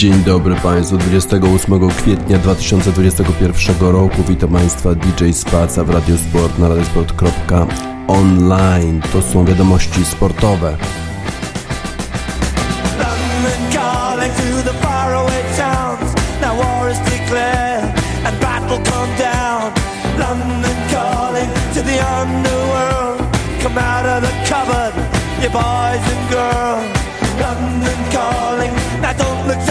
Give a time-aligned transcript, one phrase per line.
[0.00, 4.22] Dzień dobry Państwu, 28 kwietnia 2021 roku.
[4.28, 9.02] Witam Państwa DJ Spaca w Radiosport na radiosport.online.
[9.12, 10.76] To są wiadomości sportowe.
[25.52, 27.00] Boys and girls.
[27.40, 29.69] London calling, now don't look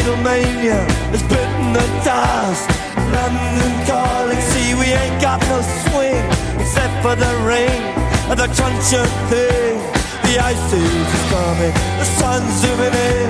[0.00, 0.80] Beatlemania
[1.12, 2.64] has bitten the dust.
[3.12, 6.24] London calling, see we ain't got no swing
[6.56, 7.84] except for the rain
[8.32, 9.76] and the truncheon thing.
[10.24, 13.28] The ice is coming, the sun's zooming in.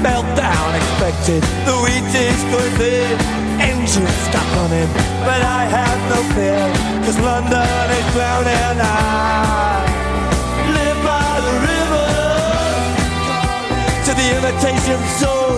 [0.00, 3.12] Meltdown expected, the wheat is going thin.
[3.60, 4.88] Engines stop running,
[5.28, 6.64] but I have no fear,
[7.04, 8.80] cause London is drowning.
[8.80, 9.84] I
[10.72, 12.08] live by the river
[14.06, 15.57] to the imitation zone.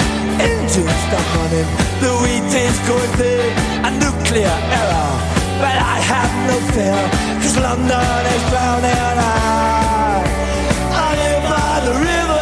[0.41, 1.69] engines stop running,
[2.01, 3.51] the wheat is going big,
[3.87, 5.11] a nuclear error.
[5.61, 7.01] But I have no fear,
[7.41, 9.17] cause London is drowning.
[9.21, 10.23] I,
[11.05, 12.40] I live by the river.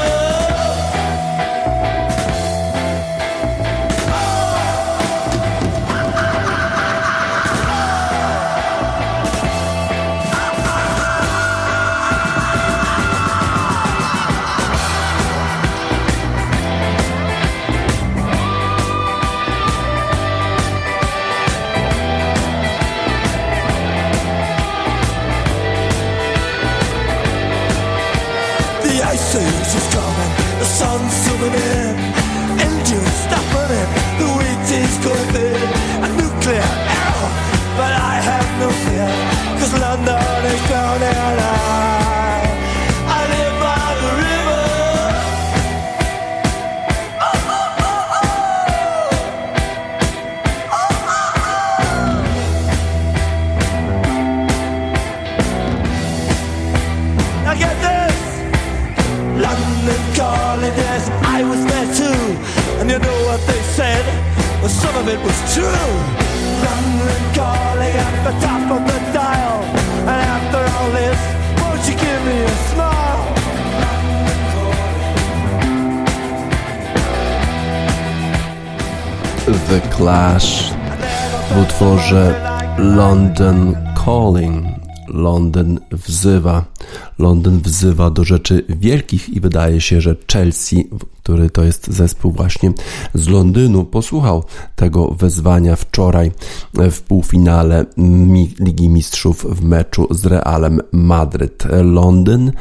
[85.19, 86.65] Londyn wzywa.
[87.19, 90.89] Londyn wzywa do rzeczy wielkich i wydaje się, że Chelsea
[91.29, 92.71] który to jest zespół właśnie
[93.13, 94.43] z Londynu, posłuchał
[94.75, 96.31] tego wezwania wczoraj
[96.91, 97.85] w półfinale
[98.59, 101.63] Ligi Mistrzów w meczu z Realem Madryt.
[101.83, 102.51] Londyn,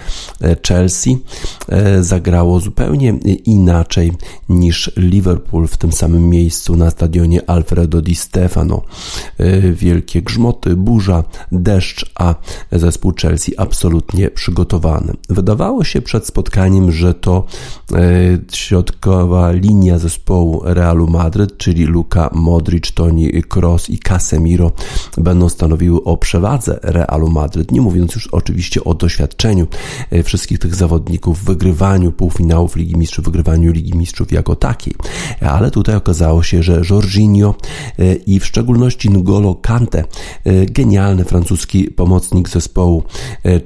[0.69, 1.19] Chelsea
[1.69, 3.11] e, zagrało zupełnie
[3.45, 4.13] inaczej
[4.49, 8.83] niż Liverpool w tym samym miejscu na stadionie Alfredo Di Stefano.
[9.39, 12.35] E, wielkie grzmoty, burza, deszcz, a
[12.73, 15.13] zespół Chelsea absolutnie przygotowany.
[15.29, 17.47] Wydawało się przed spotkaniem, że to
[17.93, 17.99] e,
[18.59, 24.73] środkowa linia zespołu Realu Madryt, czyli Luka Modric, Toni Kroos i Casemiro
[25.19, 29.67] będą stanowiły o przewadze Realu Madryt, nie mówiąc już oczywiście o doświadczeniu
[30.11, 34.95] e, wszystkich tych zawodników w wygrywaniu półfinałów Ligi Mistrzów, wygrywaniu Ligi Mistrzów jako takiej.
[35.41, 37.55] Ale tutaj okazało się, że Jorginho
[37.99, 40.05] e, i w szczególności N'Golo Kante,
[40.45, 43.03] e, genialny francuski pomocnik zespołu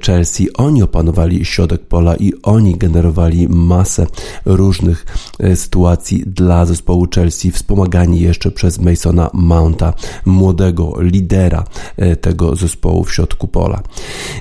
[0.06, 4.06] Chelsea, oni opanowali środek pola i oni generowali masę
[4.44, 5.06] różnych różnych
[5.38, 9.94] e, sytuacji dla zespołu Chelsea, wspomagani jeszcze przez Masona Mounta,
[10.26, 11.64] młodego lidera
[11.96, 13.82] e, tego zespołu w środku pola.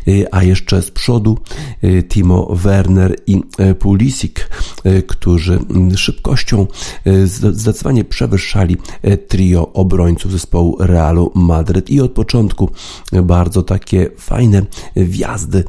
[0.08, 1.38] E, a jeszcze z przodu
[2.10, 3.42] Timo Werner i
[3.80, 4.36] Pulisic,
[5.08, 5.60] którzy
[5.96, 6.68] szybkością
[7.26, 8.78] zdecydowanie przewyższali
[9.28, 12.70] trio obrońców zespołu Realu Madryt i od początku
[13.24, 14.66] bardzo takie fajne
[14.96, 15.64] wjazdy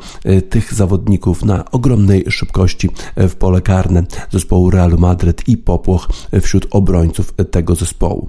[0.50, 6.09] tych zawodników na ogromnej szybkości w pole karne zespołu Realu Madryt i popłoch
[6.43, 8.29] wśród obrońców tego zespołu.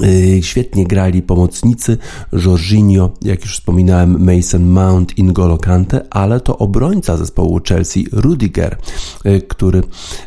[0.00, 1.98] Y, świetnie grali pomocnicy
[2.32, 8.78] Jorginho, jak już wspominałem, Mason Mount, N'Golo Kante, ale to obrońca zespołu Chelsea Rudiger,
[9.26, 9.82] y, który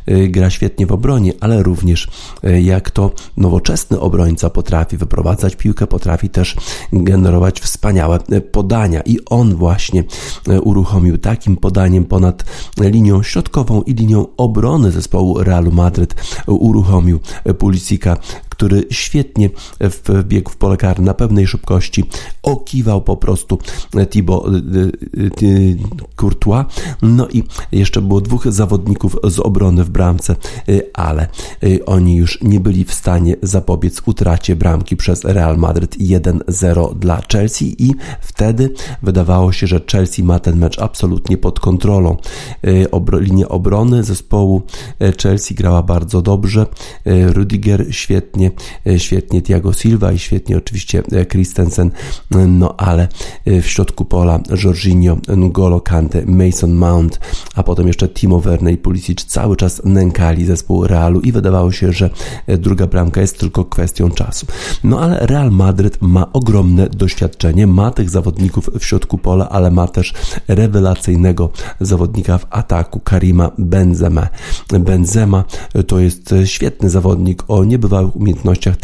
[0.09, 2.07] y, gra świetnie w obronie, ale również
[2.61, 6.55] jak to nowoczesny obrońca potrafi wyprowadzać piłkę, potrafi też
[6.93, 8.19] generować wspaniałe
[8.51, 9.01] podania.
[9.01, 10.03] I on właśnie
[10.63, 12.45] uruchomił takim podaniem ponad
[12.81, 16.15] linią środkową i linią obrony zespołu Realu Madryt
[16.47, 17.19] uruchomił
[17.57, 18.17] Pulisika,
[18.55, 19.49] który świetnie
[20.07, 22.03] wbiegł w pole karne na pewnej szybkości,
[22.43, 23.59] okiwał po prostu
[24.09, 24.57] Thibaut y,
[25.17, 25.77] y, y,
[26.15, 26.65] Courtois.
[27.01, 30.35] No i jeszcze było dwóch zawodników z obrony w bramce,
[30.93, 31.27] ale
[31.85, 37.83] oni już nie byli w stanie zapobiec utracie bramki przez Real Madrid 1-0 dla Chelsea
[37.83, 37.91] i
[38.21, 38.73] wtedy
[39.03, 42.17] wydawało się, że Chelsea ma ten mecz absolutnie pod kontrolą.
[43.19, 44.61] Linia obrony zespołu
[45.21, 46.65] Chelsea grała bardzo dobrze.
[47.05, 51.91] Rudiger świetnie świetnie, e, świetnie Thiago Silva i świetnie oczywiście e, Christensen,
[52.31, 53.07] no ale
[53.45, 57.19] e, w środku pola Jorginho, N'Golo Kante, Mason Mount,
[57.55, 61.91] a potem jeszcze Timo Werner i Pulisic cały czas nękali zespół Realu i wydawało się,
[61.91, 62.09] że
[62.47, 64.45] druga bramka jest tylko kwestią czasu.
[64.83, 69.87] No ale Real Madryt ma ogromne doświadczenie, ma tych zawodników w środku pola, ale ma
[69.87, 70.13] też
[70.47, 71.49] rewelacyjnego
[71.79, 74.27] zawodnika w ataku Karima Benzema.
[74.79, 75.43] Benzema
[75.87, 78.77] to jest świetny zawodnik o niebywałych umiejętnościach umiejętnościach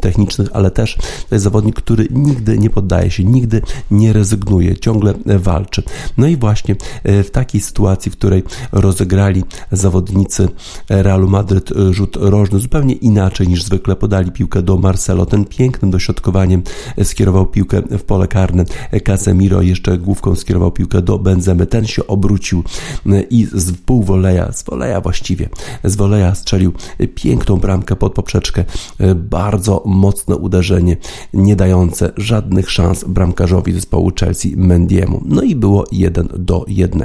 [0.00, 0.96] technicznych, ale też
[1.28, 5.82] to jest zawodnik, który nigdy nie poddaje się, nigdy nie rezygnuje, ciągle walczy.
[6.18, 8.42] No i właśnie e, w takiej sytuacji, w której
[8.72, 10.48] rozegrali zawodnicy
[10.88, 15.90] Realu Madryt e, rzut rożny zupełnie inaczej niż zwykle, podali piłkę do Marcelo, ten pięknym
[15.90, 16.62] dośrodkowaniem
[17.02, 18.64] skierował piłkę w pole karne,
[19.04, 22.64] Casemiro jeszcze główką skierował piłkę do Benzemy, ten się obrócił
[23.06, 25.48] e, i z półwoleja, z woleja właściwie,
[25.84, 26.72] z woleja strzelił
[27.14, 28.64] piękną bramkę pod poprzeczkę
[28.95, 30.96] E, bardzo mocne uderzenie,
[31.34, 35.22] nie dające żadnych szans bramkarzowi zespołu Chelsea Mendiemu.
[35.24, 37.02] No i było 1 do 1.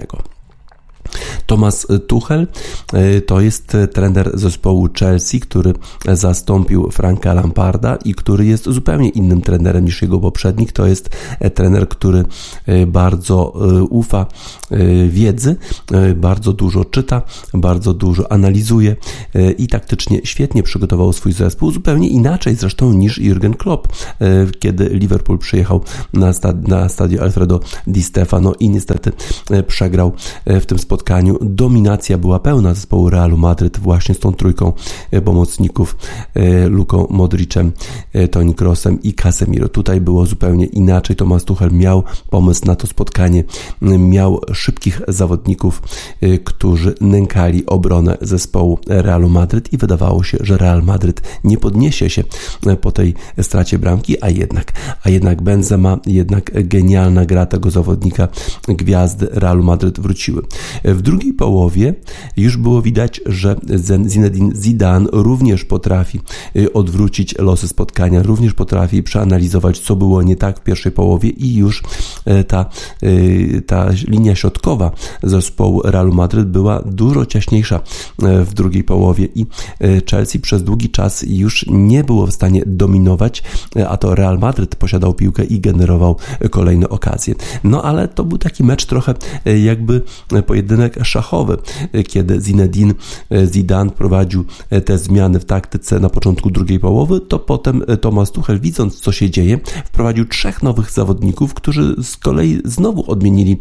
[1.45, 2.47] Thomas Tuchel
[2.93, 5.73] e, to jest trener zespołu Chelsea, który
[6.13, 10.71] zastąpił Franka Lamparda i który jest zupełnie innym trenerem niż jego poprzednik.
[10.71, 11.09] To jest
[11.53, 12.25] trener, który
[12.65, 14.25] e, bardzo e, ufa
[15.09, 15.55] wiedzy,
[16.15, 17.21] bardzo dużo czyta,
[17.53, 18.95] bardzo dużo analizuje
[19.57, 23.87] i taktycznie świetnie przygotował swój zespół, zupełnie inaczej zresztą niż Jurgen Klopp,
[24.59, 25.81] kiedy Liverpool przyjechał
[26.13, 26.31] na,
[26.67, 29.11] na stadion Alfredo Di Stefano i niestety
[29.67, 30.11] przegrał
[30.45, 31.00] w tym spotkaniu
[31.41, 34.73] dominacja była pełna zespołu Realu Madryt właśnie z tą trójką
[35.11, 35.97] e, pomocników
[36.33, 37.71] e, Luką Modricem,
[38.13, 39.69] e, Toni Kroosem i Casemiro.
[39.69, 41.15] Tutaj było zupełnie inaczej.
[41.15, 43.43] Tomasz Tuchel miał pomysł na to spotkanie,
[43.81, 45.81] miał szybkich zawodników,
[46.43, 52.23] którzy nękali obronę zespołu Realu Madryt i wydawało się, że Real Madryt nie podniesie się
[52.81, 54.71] po tej stracie bramki, a jednak,
[55.03, 58.27] a jednak Benzema, jednak genialna gra tego zawodnika,
[58.67, 60.41] gwiazdy Realu Madryt wróciły.
[60.93, 61.93] W drugiej połowie
[62.37, 63.55] już było widać, że
[64.07, 66.19] Zinedine Zidane również potrafi
[66.55, 71.55] y, odwrócić losy spotkania, również potrafi przeanalizować, co było nie tak w pierwszej połowie i
[71.55, 71.83] już
[72.27, 72.65] y, ta,
[73.03, 74.91] y, ta linia środkowa
[75.23, 77.79] zespołu Realu Madryt była dużo ciaśniejsza
[78.19, 79.45] w drugiej połowie i
[80.11, 83.43] Chelsea przez długi czas już nie było w stanie dominować,
[83.89, 86.15] a to Real Madryt posiadał piłkę i generował
[86.49, 87.35] kolejne okazje.
[87.63, 89.13] No ale to był taki mecz trochę
[89.63, 90.01] jakby
[90.45, 91.57] pojedynek szachowy,
[92.07, 92.93] kiedy Zinedine
[93.51, 94.45] Zidane prowadził
[94.85, 99.29] te zmiany w taktyce na początku drugiej połowy, to potem Thomas Tuchel, widząc co się
[99.29, 103.57] dzieje, wprowadził trzech nowych zawodników, którzy z kolei znowu odmienili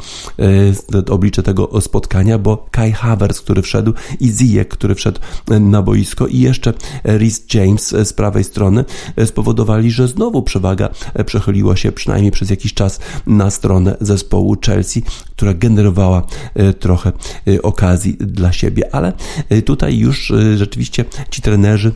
[1.11, 5.21] oblicze tego spotkania, bo Kai Havertz, który wszedł i Ziyech, który wszedł
[5.61, 6.73] na boisko i jeszcze
[7.05, 8.85] Rhys James z prawej strony
[9.25, 10.89] spowodowali, że znowu przewaga
[11.27, 15.03] przechyliła się przynajmniej przez jakiś czas na stronę zespołu Chelsea,
[15.37, 16.23] która generowała
[16.55, 17.13] e, trochę
[17.49, 19.13] Y, okazji dla siebie, ale
[19.53, 21.93] y, tutaj już y, rzeczywiście ci trenerzy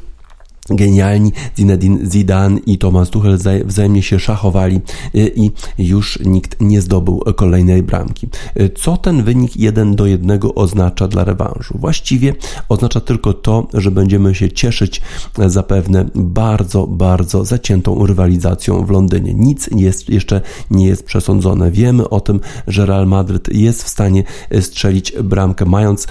[0.70, 4.80] genialni Zinedine Zidane i Thomas Tuchel wzajemnie się szachowali
[5.14, 8.28] y, i już nikt nie zdobył kolejnej bramki.
[8.60, 11.78] Y, co ten wynik 1 do 1 oznacza dla rewanżu?
[11.78, 12.34] Właściwie
[12.68, 15.02] oznacza tylko to, że będziemy się cieszyć
[15.46, 19.34] zapewne bardzo, bardzo zaciętą rywalizacją w Londynie.
[19.34, 20.40] Nic jest, jeszcze
[20.70, 21.70] nie jest przesądzone.
[21.70, 24.24] Wiemy o tym, że Real Madryt jest w stanie
[24.60, 26.06] strzelić bramkę, mając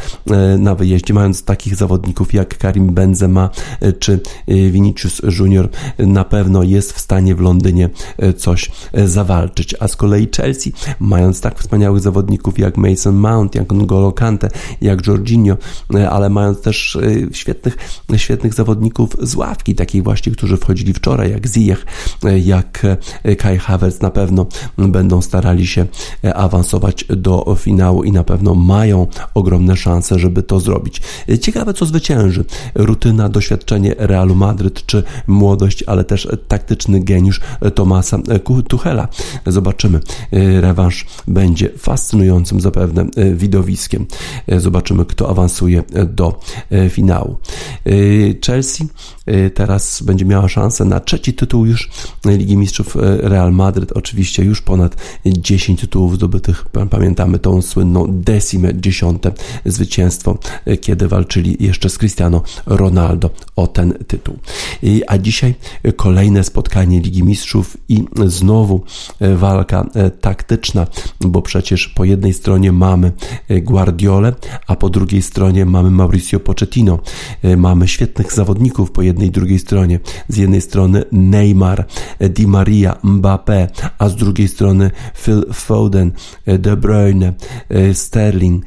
[0.57, 3.49] na wyjeździe, mając takich zawodników jak Karim Benzema
[3.99, 5.69] czy Vinicius Junior
[5.99, 7.89] na pewno jest w stanie w Londynie
[8.37, 8.71] coś
[9.05, 14.49] zawalczyć, a z kolei Chelsea, mając tak wspaniałych zawodników jak Mason Mount, jak N'Golo Kante,
[14.81, 15.57] jak Jorginho,
[16.09, 16.97] ale mając też
[17.31, 17.77] świetnych,
[18.17, 21.85] świetnych zawodników z ławki, takiej właśnie, którzy wchodzili wczoraj, jak Ziyech,
[22.43, 22.85] jak
[23.37, 24.45] Kai Havertz na pewno
[24.77, 25.85] będą starali się
[26.35, 31.01] awansować do finału i na pewno mają ogromne szanse, żeby to zrobić.
[31.41, 32.45] Ciekawe, co zwycięży.
[32.75, 37.41] Rutyna, doświadczenie Realu Madryt, czy młodość, ale też taktyczny geniusz
[37.75, 38.19] Tomasa
[38.67, 39.07] Tuchela.
[39.47, 39.99] Zobaczymy.
[40.59, 44.05] Rewanż będzie fascynującym zapewne widowiskiem.
[44.57, 46.39] Zobaczymy, kto awansuje do
[46.89, 47.37] finału.
[48.45, 48.87] Chelsea
[49.53, 51.89] teraz będzie miała szansę na trzeci tytuł już
[52.25, 53.91] Ligi Mistrzów Real Madryt.
[53.91, 56.65] Oczywiście już ponad 10 tytułów zdobytych.
[56.89, 59.31] Pamiętamy tą słynną decimę, dziesiąte
[59.65, 60.37] zwycięstwo,
[60.81, 64.22] kiedy walczyli jeszcze z Cristiano Ronaldo o ten tytuł.
[65.07, 65.55] A dzisiaj
[65.95, 68.83] kolejne spotkanie Ligi Mistrzów i znowu
[69.35, 69.89] walka
[70.21, 70.87] taktyczna,
[71.21, 73.11] bo przecież po jednej stronie mamy
[73.49, 74.33] Guardiolę,
[74.67, 76.99] a po drugiej stronie mamy Mauricio Pochettino.
[77.57, 79.99] Mamy świetnych zawodników po jednej i drugiej stronie.
[80.27, 81.85] Z jednej strony Neymar,
[82.19, 84.91] Di Maria, Mbappé, a z drugiej strony
[85.23, 86.11] Phil Foden,
[86.45, 87.33] De Bruyne,
[87.93, 88.65] Sterling.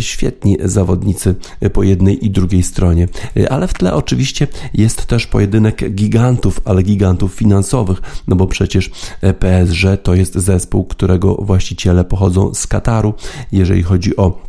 [0.00, 1.34] Świetni zawodnicy
[1.72, 3.08] po jednej i drugiej stronie.
[3.50, 8.90] Ale w tle oczywiście jest też pojedynek gigantów, ale gigantów finansowych, no bo przecież
[9.38, 13.14] PSG to jest zespół, którego właściciele pochodzą z Kataru,
[13.52, 14.47] jeżeli chodzi o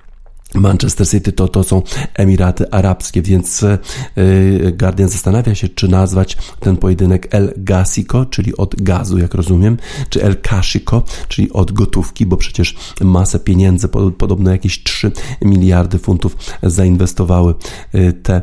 [0.56, 1.82] Manchester City to, to są
[2.14, 8.82] Emiraty Arabskie, więc yy, Guardian zastanawia się, czy nazwać ten pojedynek El Gasico, czyli od
[8.82, 9.78] gazu, jak rozumiem,
[10.10, 13.88] czy El Kashiko, czyli od gotówki, bo przecież masę pieniędzy,
[14.18, 17.54] podobno jakieś 3 miliardy funtów zainwestowały
[17.94, 18.42] yy, te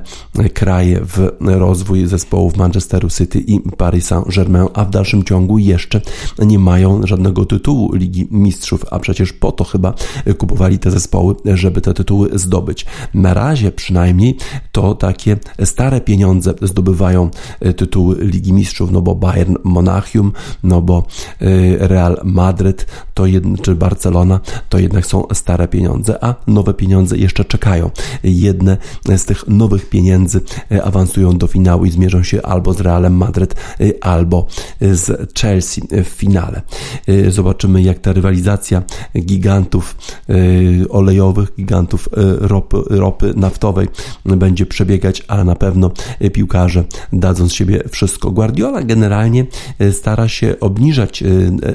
[0.54, 6.00] kraje w rozwój zespołów Manchesteru City i Paris Saint-Germain, a w dalszym ciągu jeszcze
[6.38, 9.94] nie mają żadnego tytułu Ligi Mistrzów, a przecież po to chyba
[10.38, 12.86] kupowali te zespoły, żeby te tytuły zdobyć.
[13.14, 14.36] Na razie przynajmniej
[14.72, 21.04] to takie stare pieniądze zdobywają e, tytuły Ligi Mistrzów, no bo Bayern Monachium, no bo
[21.40, 27.16] e, Real Madryt to jed, czy Barcelona to jednak są stare pieniądze, a nowe pieniądze
[27.16, 27.90] jeszcze czekają.
[28.24, 28.76] Jedne
[29.16, 33.54] z tych nowych pieniędzy e, awansują do finału i zmierzą się albo z Realem Madryt,
[34.00, 34.46] albo
[34.80, 36.62] z Chelsea w finale.
[37.28, 38.82] Zobaczymy jak ta rywalizacja
[39.18, 39.96] gigantów
[40.90, 41.98] olejowych, gigantów e,
[42.40, 43.88] ropy, ropy naftowej
[44.24, 45.90] będzie przebiegać, ale na pewno
[46.32, 48.30] piłkarze dadzą z siebie wszystko.
[48.30, 49.46] Guardiola generalnie
[49.78, 51.26] e, stara się obniżać e,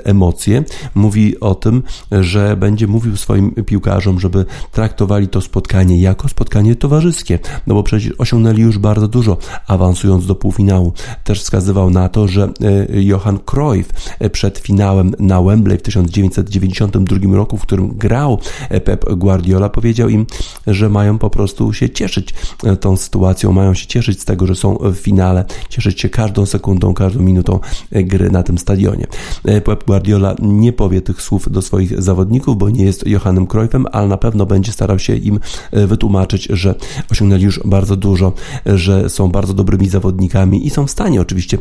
[0.05, 0.63] emocje.
[0.95, 7.39] Mówi o tym, że będzie mówił swoim piłkarzom, żeby traktowali to spotkanie jako spotkanie towarzyskie,
[7.67, 9.37] no bo przecież osiągnęli już bardzo dużo,
[9.67, 10.93] awansując do półfinału.
[11.23, 12.49] Też wskazywał na to, że
[12.93, 13.89] Johan Cruyff
[14.31, 18.39] przed finałem na Wembley w 1992 roku, w którym grał
[18.83, 20.25] Pep Guardiola, powiedział, powiedział im,
[20.67, 24.55] że mają po prostu się cieszyć e, tą sytuacją, mają się cieszyć z tego, że
[24.55, 27.59] są w finale, cieszyć się każdą sekundą, każdą minutą
[27.91, 29.07] e, gry na tym stadionie.
[29.45, 33.85] E, Pep Guardiola nie powie tych słów do swoich zawodników, bo nie jest Johannem Cruyffem,
[33.91, 35.39] ale na pewno będzie starał się im
[35.71, 36.75] wytłumaczyć, że
[37.11, 38.33] osiągnęli już bardzo dużo,
[38.65, 41.57] że są bardzo dobrymi zawodnikami i są w stanie oczywiście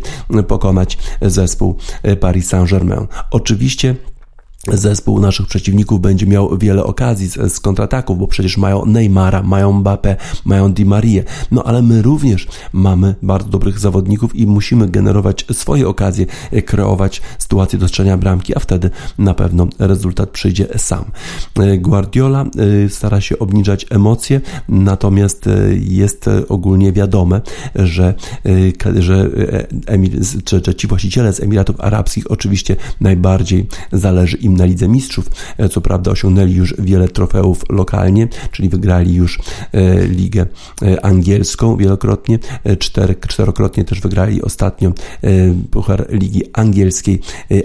[0.49, 1.76] pokonać zespół
[2.20, 3.06] Paris Saint-Germain.
[3.30, 3.97] Oczywiście
[4.69, 9.83] zespół naszych przeciwników będzie miał wiele okazji z, z kontrataków, bo przecież mają Neymara, mają
[9.83, 11.23] Mbappé, mają Di Maria.
[11.50, 17.23] No ale my również mamy bardzo dobrych zawodników i musimy generować swoje okazje, e, kreować
[17.38, 21.05] sytuację do strzelania bramki, a wtedy na pewno rezultat przyjdzie sam.
[21.61, 22.45] E, Guardiola
[22.85, 25.49] e, stara się obniżać emocje, natomiast
[25.81, 27.40] jest ogólnie wiadome,
[27.75, 28.14] że,
[28.99, 29.31] że,
[29.87, 30.12] Emir,
[30.50, 35.30] że, że ci właściciele z Emiratów Arabskich oczywiście najbardziej zależy im na Lidze Mistrzów.
[35.59, 39.38] E, co prawda osiągnęli już wiele trofeów lokalnie, czyli wygrali już
[39.73, 40.47] e, Ligę
[40.83, 42.38] e, Angielską wielokrotnie,
[42.78, 44.92] cztery, czterokrotnie też wygrali ostatnio
[45.71, 47.21] Puchar Ligi Angielskiej,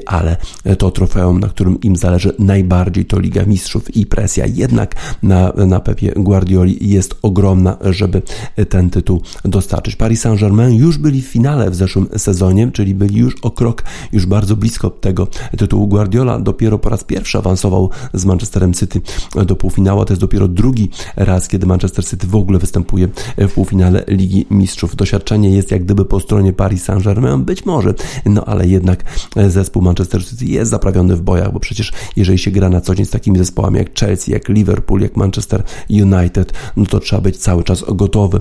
[0.06, 0.38] ale
[0.78, 5.80] to trofeum, na którym im zależy najbardziej, to Liga Mistrzów i presja jednak na, na
[5.80, 8.22] Pepie Guardioli jest ogromna, żeby
[8.70, 9.96] ten tytuł dostarczyć.
[9.96, 14.26] Paris Saint-Germain już byli w finale w zeszłym sezonie, czyli byli już o krok, już
[14.26, 15.28] bardzo blisko tego
[15.58, 16.40] tytułu Guardiola.
[16.40, 19.02] Dopiero dopiero po raz pierwszy awansował z Manchesterem City
[19.46, 24.04] do półfinału, to jest dopiero drugi raz, kiedy Manchester City w ogóle występuje w półfinale
[24.08, 24.96] Ligi Mistrzów.
[24.96, 27.94] Doświadczenie jest jak gdyby po stronie Paris Saint-Germain, być może,
[28.26, 29.04] no ale jednak
[29.48, 33.06] zespół Manchester City jest zaprawiony w bojach, bo przecież jeżeli się gra na co dzień
[33.06, 37.64] z takimi zespołami jak Chelsea, jak Liverpool, jak Manchester United, no to trzeba być cały
[37.64, 38.40] czas gotowy.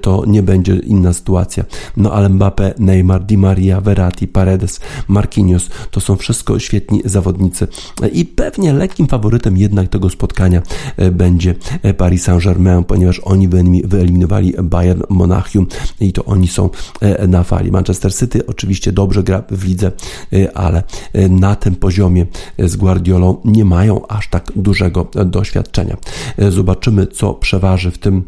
[0.00, 1.64] To nie będzie inna sytuacja.
[1.96, 7.68] No ale Mbappe, Neymar, Di Maria, Verratti, Paredes, Marquinhos to są wszystko świetni zawodnicy
[8.12, 10.62] i pewnie lekkim faworytem jednak tego spotkania
[10.96, 13.48] e, będzie e, Paris Saint-Germain, ponieważ oni
[13.84, 15.66] wyeliminowali Bayern Monachium
[16.00, 17.72] i to oni są e, na fali.
[17.72, 19.92] Manchester City oczywiście dobrze gra w lidze,
[20.54, 20.82] ale
[21.30, 22.26] na tym poziomie
[22.58, 25.96] z Guardiolą nie mają aż tak dużego doświadczenia.
[26.48, 28.24] Zobaczymy, co przeważy w tym,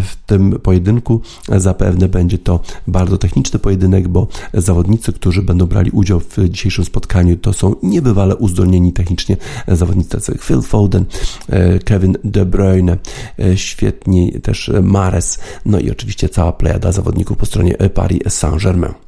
[0.00, 1.20] w tym pojedynku.
[1.48, 7.36] Zapewne będzie to bardzo techniczny pojedynek, bo zawodnicy, którzy będą brali udział w dzisiejszym spotkaniu,
[7.36, 9.36] to są niebywale uzdolnieni technicznie
[9.68, 11.04] zawodnicy tacy Phil Foden,
[11.48, 12.98] e, Kevin De Bruyne,
[13.38, 19.03] e, świetni też Mares, no i oczywiście cała plejada zawodników po stronie Paris Saint-Germain.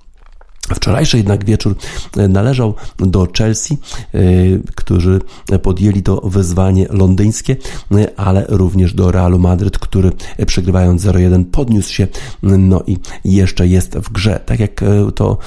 [0.75, 1.77] Wczorajszy jednak wieczór
[2.17, 3.79] e, należał do Chelsea,
[4.15, 4.19] e,
[4.77, 5.21] którzy
[5.63, 7.57] podjęli to wyzwanie londyńskie,
[7.93, 10.13] e, ale również do Realu Madryt, który
[10.47, 12.09] przegrywając 0-1 podniósł się,
[12.43, 14.41] no i jeszcze jest w grze.
[14.47, 15.39] Tak jak to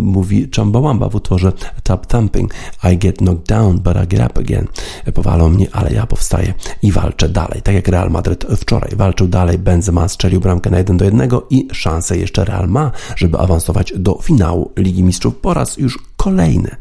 [0.00, 2.54] mówi Chambawamba w utworze Tap Thumping,
[2.92, 4.66] I get knocked down, but I get up again.
[5.14, 7.62] Powalą mnie, ale ja powstaję i walczę dalej.
[7.62, 11.68] Tak jak Real Madryt wczoraj walczył dalej, Benzema strzelił bramkę na 1 do 1 i
[11.72, 16.76] szansę jeszcze Real ma, żeby awansować do finału finału Ligi Mistrzów po raz już kolejny.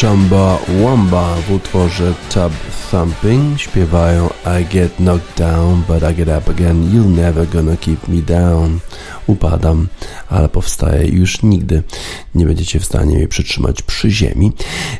[0.00, 2.52] Chumba Wamba w utworze Tub
[2.90, 4.30] Thumping śpiewają
[4.60, 8.78] I get knocked down, but I get up again, you're never gonna keep me down.
[9.26, 9.88] Upadam,
[10.28, 11.82] ale powstaję już nigdy
[12.34, 14.52] nie będziecie w stanie mnie przytrzymać przy ziemi.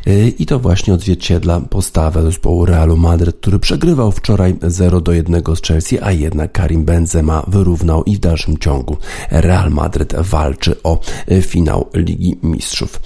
[0.07, 5.43] Y, I to właśnie odzwierciedla postawę zespołu Realu Madryt, który przegrywał wczoraj 0 do 1
[5.57, 8.97] z Chelsea, a jednak Karim Benzema wyrównał i w dalszym ciągu
[9.31, 13.01] Real Madryt walczy o y, finał Ligi Mistrzów.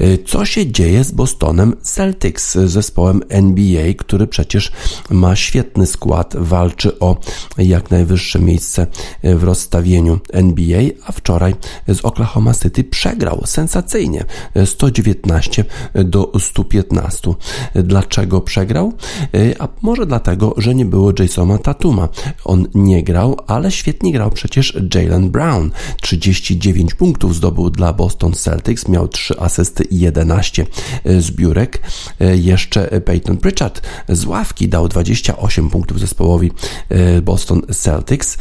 [0.00, 4.72] Y, co się dzieje z Bostonem Celtics, zespołem NBA, który przecież
[5.10, 7.16] ma świetny skład, walczy o
[7.58, 8.86] jak najwyższe miejsce
[9.22, 11.54] w rozstawieniu NBA, a wczoraj
[11.88, 14.24] z Oklahoma City przegrał sensacyjnie
[14.64, 17.34] 119 do 115.
[17.74, 18.92] Dlaczego przegrał?
[19.58, 22.08] A może dlatego, że nie było Jasona Tatuma.
[22.44, 25.70] On nie grał, ale świetnie grał przecież Jalen Brown.
[26.02, 30.66] 39 punktów zdobył dla Boston Celtics, miał 3 asysty i 11
[31.18, 31.82] zbiórek.
[32.34, 36.50] Jeszcze Peyton Pritchard z ławki dał 28 punktów zespołowi
[37.22, 38.38] Boston Celtics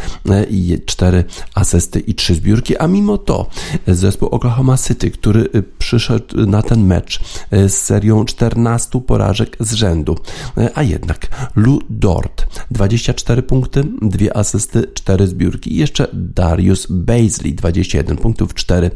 [0.49, 3.47] i 4 asysty i 3 zbiórki, a mimo to
[3.88, 7.19] zespół Oklahoma City, który y, przyszedł na ten mecz
[7.54, 10.15] y, z serią 14 porażek z rzędu,
[10.58, 15.73] y, a jednak Lou Dort 24 punkty, 2 asysty, 4 zbiórki.
[15.73, 18.91] I jeszcze Darius Baisley 21 punktów, 4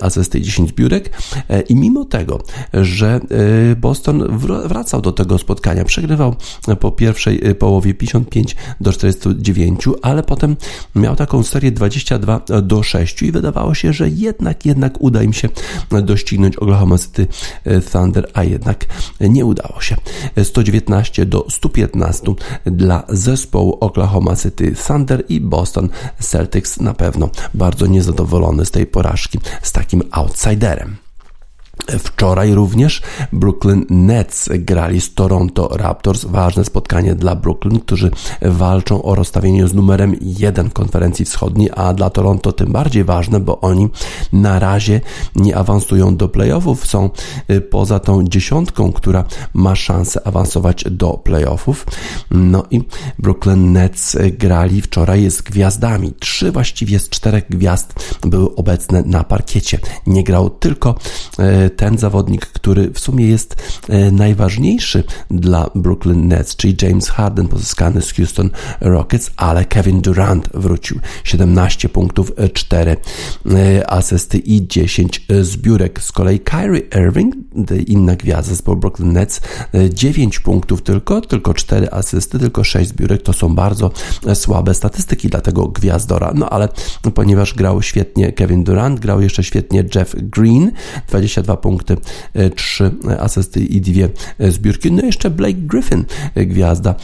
[0.00, 1.10] asysty i 10 zbiórek.
[1.68, 2.42] I mimo tego,
[2.72, 3.20] że
[3.76, 6.34] Boston wracał do tego spotkania, przegrywał
[6.80, 10.56] po pierwszej połowie 55 do 49, ale potem
[10.94, 15.47] miał taką serię 22 do 6 i wydawało się, że jednak, jednak uda im się
[16.02, 17.26] doścignąć Oklahoma City
[17.92, 18.84] Thunder, a jednak
[19.20, 19.96] nie udało się.
[20.42, 22.34] 119 do 115
[22.64, 25.88] dla zespołu Oklahoma City Thunder i Boston
[26.20, 31.07] Celtics na pewno bardzo niezadowolony z tej porażki z takim outsiderem.
[31.88, 36.24] Wczoraj również Brooklyn Nets grali z Toronto Raptors.
[36.24, 38.10] Ważne spotkanie dla Brooklyn, którzy
[38.42, 43.60] walczą o rozstawienie z numerem 1 konferencji wschodniej, a dla Toronto tym bardziej ważne, bo
[43.60, 43.88] oni
[44.32, 45.00] na razie
[45.36, 46.86] nie awansują do playoffów.
[46.86, 47.10] Są
[47.50, 49.24] y, poza tą dziesiątką, która
[49.54, 51.86] ma szansę awansować do playoffów.
[52.30, 52.82] No i
[53.18, 56.12] Brooklyn Nets grali wczoraj z gwiazdami.
[56.20, 59.78] Trzy właściwie z czterech gwiazd były obecne na parkiecie.
[60.06, 60.94] Nie grał tylko
[61.66, 63.56] y, ten zawodnik, który w sumie jest
[63.88, 70.48] e, najważniejszy dla Brooklyn Nets, czyli James Harden pozyskany z Houston Rockets, ale Kevin Durant
[70.54, 72.96] wrócił 17 punktów, 4 e,
[73.56, 76.02] e, asysty i 10 zbiórek.
[76.02, 77.34] Z kolei Kyrie Irving,
[77.86, 79.40] inna gwiazda z Brooklyn Nets,
[79.90, 83.22] 9 punktów tylko, tylko 4 asysty, tylko 6 zbiórek.
[83.22, 83.90] To są bardzo
[84.34, 86.32] słabe statystyki dla tego gwiazdora.
[86.34, 86.68] No ale
[87.14, 90.72] ponieważ grał świetnie Kevin Durant, grał jeszcze świetnie Jeff Green,
[91.08, 91.96] 22 punkty,
[92.56, 94.92] 3 e, asysty i dwie e, zbiórki.
[94.92, 96.94] No jeszcze Blake Griffin, e, gwiazda,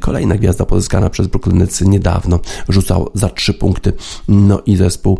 [0.00, 3.92] kolejna gwiazda pozyskana przez Brooklyn Nets niedawno, rzucał za 3 punkty.
[4.28, 5.18] No i zespół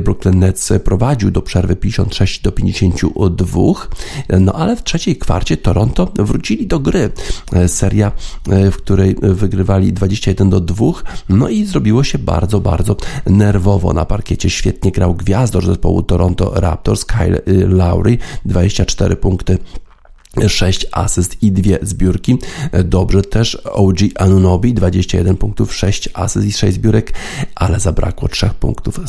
[0.00, 3.60] Brooklyn Nets prowadził do przerwy 56 do 52.
[4.40, 7.10] No ale w trzeciej kwarcie Toronto wrócili do gry.
[7.66, 8.12] Seria,
[8.46, 10.86] w której wygrywali 21 do 2.
[11.28, 14.50] No i zrobiło się bardzo, bardzo nerwowo na parkiecie.
[14.50, 19.58] Świetnie grał gwiazdor zespołu Toronto Raptors, Kyle Lowry, 24 punkty
[20.48, 22.38] 6 asyst i 2 zbiórki.
[22.84, 27.12] Dobrze też OG Anunobi 21 punktów, 6 asyst i 6 zbiórek,
[27.54, 29.00] ale zabrakło 3 punktów,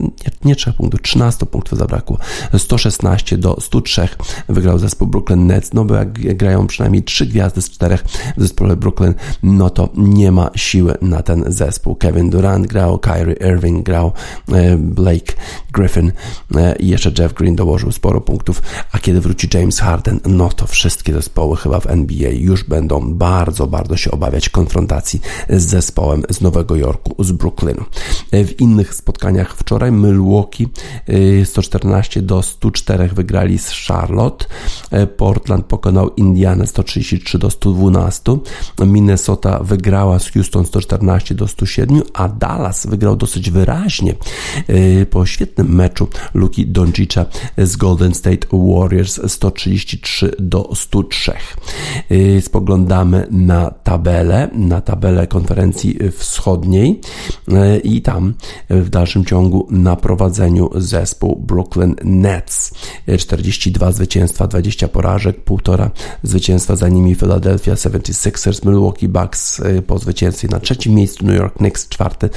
[0.00, 2.18] nie, nie 3 punktów, 13 punktów zabrakło.
[2.58, 4.08] 116 do 103
[4.48, 7.98] wygrał zespół Brooklyn Nets, no bo jak grają przynajmniej 3 gwiazdy z 4
[8.36, 11.94] w zespole Brooklyn, no to nie ma siły na ten zespół.
[11.96, 14.12] Kevin Durant grał, Kyrie Irving grał,
[14.52, 15.32] e, Blake
[15.72, 16.12] Griffin
[16.56, 18.62] e, i jeszcze Jeff Green dołożył sporo punktów,
[18.92, 23.66] a kiedy wróci James Harden, no to wszystkie zespoły chyba w NBA już będą bardzo,
[23.66, 27.84] bardzo się obawiać konfrontacji z zespołem z Nowego Jorku, z Brooklynu.
[28.32, 30.68] W innych spotkaniach wczoraj Milwaukee
[31.44, 34.46] 114 y, do 104 wygrali z Charlotte,
[34.92, 38.38] y, Portland pokonał Indianę 133 do 112,
[38.86, 44.14] Minnesota wygrała z Houston 114 do 107, a Dallas wygrał dosyć wyraźnie
[44.70, 47.26] y, po świetnym meczu Luki Doncicza
[47.58, 51.32] z Golden State Warriors 133 do 103.
[52.10, 57.00] Y, spoglądamy na tabelę, na tabelę konferencji wschodniej
[57.48, 58.34] y, i tam
[58.70, 62.72] w dalszym ciągu na prowadzeniu zespół Brooklyn Nets.
[63.18, 65.90] 42 zwycięstwa, 20 porażek, półtora
[66.22, 71.56] zwycięstwa za nimi Philadelphia 76ers, Milwaukee Bucks y, po zwycięstwie na trzecim miejscu, New York
[71.56, 72.30] Knicks czwarty,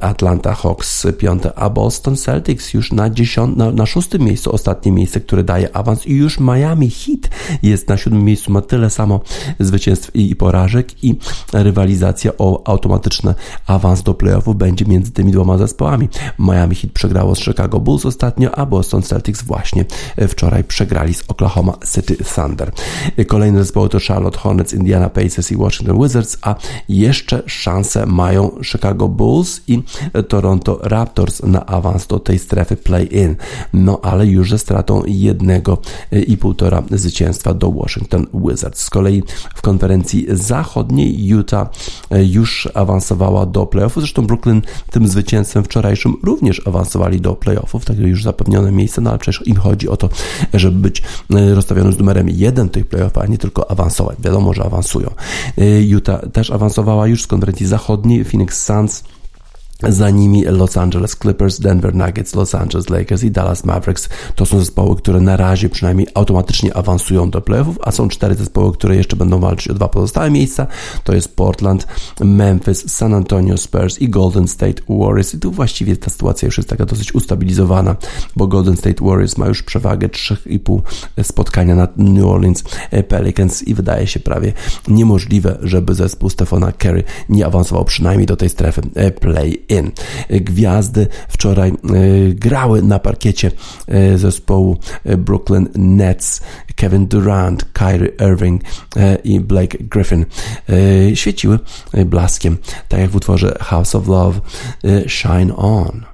[0.00, 3.10] Atlanta Hawks piąte, a Boston Celtics już na,
[3.56, 7.29] na, na szóstym miejscu, ostatnie miejsce, które daje awans i już Miami Heat
[7.62, 9.20] jest na siódmym miejscu, ma tyle samo
[9.60, 11.18] zwycięstw i porażek i
[11.52, 13.34] rywalizacja o automatyczny
[13.66, 16.08] awans do playoffów będzie między tymi dwoma zespołami.
[16.38, 19.84] Miami Heat przegrało z Chicago Bulls ostatnio, a Boston Celtics właśnie
[20.28, 22.72] wczoraj przegrali z Oklahoma City Thunder.
[23.26, 26.54] Kolejne zespoły to Charlotte Hornets, Indiana Pacers i Washington Wizards, a
[26.88, 29.82] jeszcze szanse mają Chicago Bulls i
[30.28, 33.36] Toronto Raptors na awans do tej strefy play-in.
[33.72, 35.78] No ale już ze stratą jednego
[36.26, 37.19] i półtora zwycięstwa
[37.54, 38.82] do Washington Wizards.
[38.82, 39.22] Z kolei
[39.54, 41.68] w konferencji zachodniej Utah
[42.10, 44.02] już awansowała do playoffów.
[44.02, 49.18] Zresztą Brooklyn tym zwycięstwem wczorajszym również awansowali do playoffów, także już zapewnione miejsce, no ale
[49.18, 50.08] przecież im chodzi o to,
[50.54, 51.02] żeby być
[51.54, 54.16] rozstawionym z numerem jeden tych playoffów, a nie tylko awansować.
[54.20, 55.10] Wiadomo, że awansują.
[55.80, 58.24] Utah też awansowała już z konferencji zachodniej.
[58.24, 59.04] Phoenix Suns
[59.88, 64.08] za nimi Los Angeles Clippers, Denver Nuggets, Los Angeles Lakers i Dallas Mavericks.
[64.34, 68.72] To są zespoły, które na razie przynajmniej automatycznie awansują do playoffów, a są cztery zespoły,
[68.72, 70.66] które jeszcze będą walczyć o dwa pozostałe miejsca.
[71.04, 71.86] To jest Portland,
[72.20, 75.34] Memphis, San Antonio Spurs i Golden State Warriors.
[75.34, 77.96] I tu właściwie ta sytuacja już jest taka dosyć ustabilizowana,
[78.36, 80.80] bo Golden State Warriors ma już przewagę 3,5
[81.22, 82.64] spotkania nad New Orleans
[83.08, 84.52] Pelicans i wydaje się prawie
[84.88, 88.82] niemożliwe, żeby zespół Stefana Curry nie awansował przynajmniej do tej strefy
[89.20, 89.64] play
[90.30, 91.74] Gwiazdy wczoraj e,
[92.34, 93.50] grały na parkiecie
[93.88, 96.40] e, zespołu e, Brooklyn Nets.
[96.76, 98.62] Kevin Durant, Kyrie Irving
[99.24, 100.26] i Blake Griffin
[101.14, 101.58] świeciły
[102.06, 104.40] blaskiem, tak jak w utworze House of Love
[105.06, 106.09] Shine On.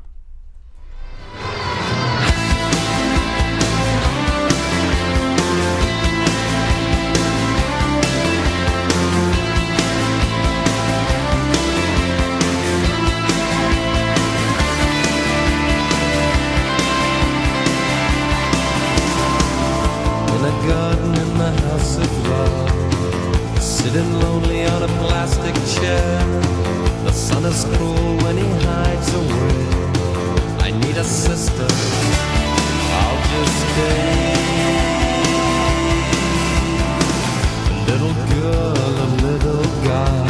[38.89, 40.27] of little guy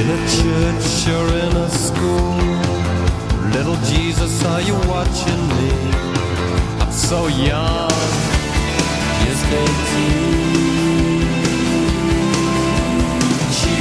[0.00, 2.36] in a church or in a school.
[3.52, 5.72] Little Jesus, are you watching me?
[6.80, 7.90] I'm so young,
[9.24, 9.64] just 18.
[13.58, 13.78] She,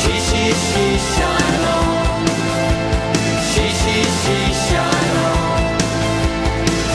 [0.00, 2.26] she, she, she, shine on.
[3.50, 5.60] She, she, she, shine on.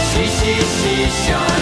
[0.09, 0.95] She, she, she,
[1.25, 1.52] shine.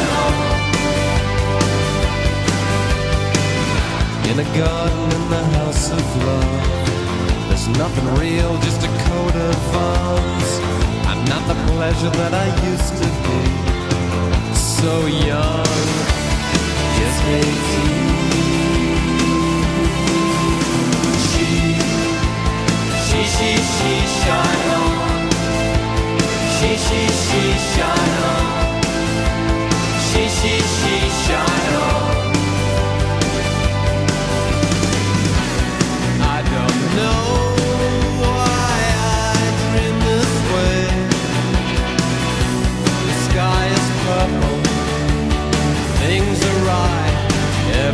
[4.32, 7.50] in a garden in the house of love.
[7.50, 10.50] There's nothing real, just a coat of arms.
[11.10, 13.40] I'm not the pleasure that I used to be.
[14.56, 15.66] So young,
[17.00, 18.22] just eighteen.
[21.28, 21.48] She,
[23.08, 25.30] she, she, she, shine on.
[26.56, 28.61] She, she, she, shine on.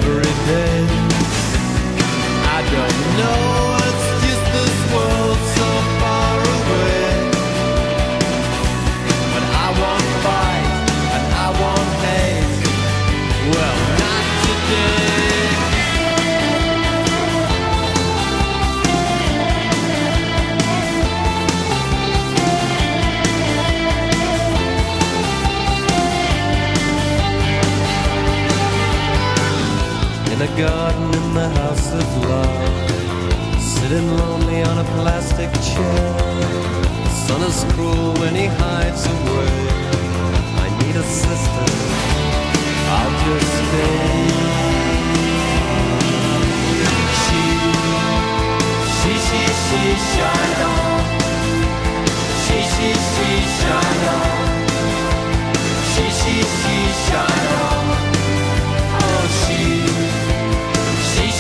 [0.07, 0.87] every day.
[2.55, 3.66] I don't know.
[30.47, 36.13] a garden in the house of love, sitting lonely on a plastic chair.
[37.03, 39.16] The sun is cruel when he hides away.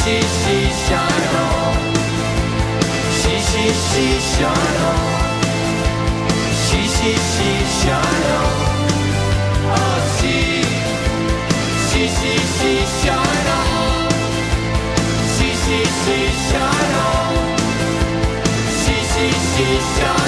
[0.07, 0.23] 息息
[0.87, 0.97] 相
[1.33, 1.35] 融，
[3.11, 3.91] 息息息
[4.21, 4.39] 相
[4.79, 4.85] 融，
[6.55, 7.35] 息息息
[7.77, 7.85] 相
[8.23, 8.31] 融，
[9.67, 9.75] 哦，
[10.15, 10.19] 息
[11.89, 12.19] 息息
[12.55, 12.59] 息
[13.01, 13.05] 相
[13.47, 13.51] 融，
[15.27, 16.05] 息息息
[16.47, 16.55] 相
[16.93, 16.95] 融，
[18.79, 19.55] 息息息
[19.99, 20.26] 相。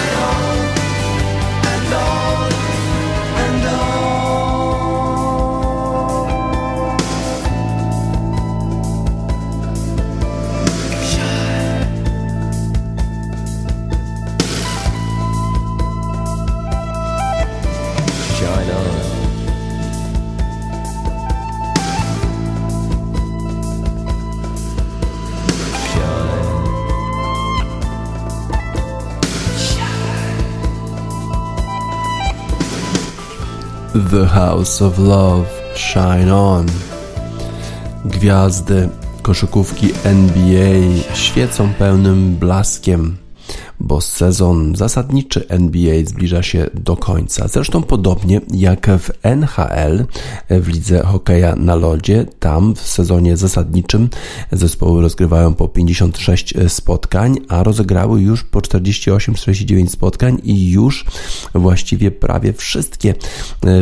[34.10, 35.46] The House of Love,
[35.76, 36.66] Shine On.
[38.06, 38.90] Gwiazdy
[39.22, 43.18] koszykówki NBA świecą pełnym blaskiem
[43.90, 47.48] bo sezon zasadniczy NBA zbliża się do końca.
[47.48, 50.06] Zresztą podobnie jak w NHL,
[50.50, 54.10] w lidze hokeja na lodzie, tam w sezonie zasadniczym
[54.52, 61.06] zespoły rozgrywają po 56 spotkań, a rozegrały już po 48-49 spotkań i już
[61.56, 63.16] właściwie prawie wszystkie,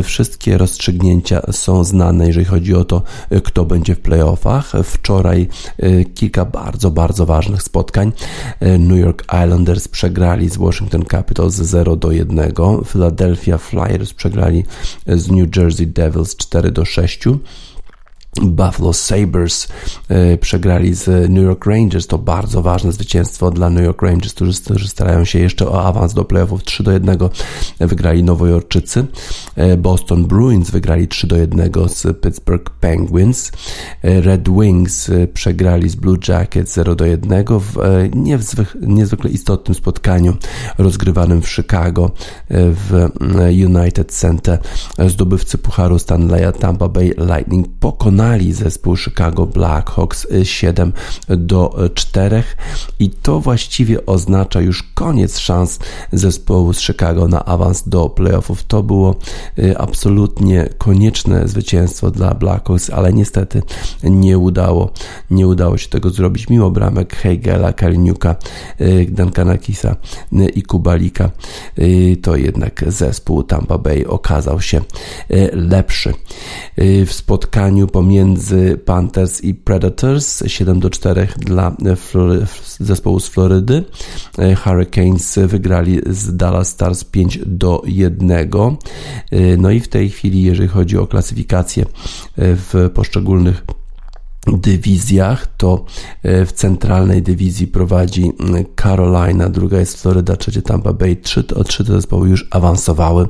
[0.02, 3.02] wszystkie rozstrzygnięcia są znane, jeżeli chodzi o to,
[3.44, 4.72] kto będzie w playoffach.
[4.84, 8.12] Wczoraj e, kilka bardzo, bardzo ważnych spotkań.
[8.60, 12.52] E, New York Islanders przegrali z Washington Capitals 0 do 1.
[12.84, 14.64] Philadelphia Flyers przegrali
[15.06, 17.18] z New Jersey Devils 4 do 6.
[18.42, 19.68] Buffalo Sabres
[20.08, 22.06] e, przegrali z New York Rangers.
[22.06, 26.14] To bardzo ważne zwycięstwo dla New York Rangers, którzy, którzy starają się jeszcze o awans
[26.14, 27.18] do playoffów 3 do 1.
[27.80, 29.06] Wygrali Nowojorczycy.
[29.56, 33.52] E, Boston Bruins wygrali 3 do 1 z Pittsburgh Penguins.
[34.02, 37.76] E, Red Wings przegrali z Blue Jackets 0 do 1 w
[38.80, 40.36] niezwykle istotnym spotkaniu
[40.78, 42.10] rozgrywanym w Chicago
[42.50, 43.08] w
[43.66, 44.58] United Center.
[45.08, 50.92] Zdobywcy Pucharu Stanleya Tampa Bay Lightning pokonali pokonali zespół Chicago Blackhawks 7
[51.28, 52.42] do 4
[52.98, 55.78] i to właściwie oznacza już koniec szans
[56.12, 58.64] zespołu z Chicago na awans do playoffów.
[58.64, 59.14] To było
[59.58, 63.62] y, absolutnie konieczne zwycięstwo dla Blackhawks, ale niestety
[64.02, 64.90] nie udało,
[65.30, 68.36] nie udało się tego zrobić mimo bramek Heigela, Kaliniuka,
[68.80, 71.30] y, Duncana y, i Kubalika.
[72.22, 74.80] To jednak zespół Tampa Bay okazał się
[75.52, 76.14] lepszy.
[77.06, 81.76] W spotkaniu pomiędzy między Panthers i Predators 7 do 4 dla
[82.80, 83.84] zespołu z Florydy.
[84.64, 88.48] Hurricanes wygrali z Dallas Stars 5 do 1.
[89.58, 91.84] No i w tej chwili, jeżeli chodzi o klasyfikację
[92.36, 93.64] w poszczególnych
[94.56, 95.84] dywizjach, to
[96.22, 98.32] e, w centralnej dywizji prowadzi
[98.82, 103.28] Carolina, druga jest Florida, trzecia Tampa Bay, trzy, trzy te zespoły już awansowały.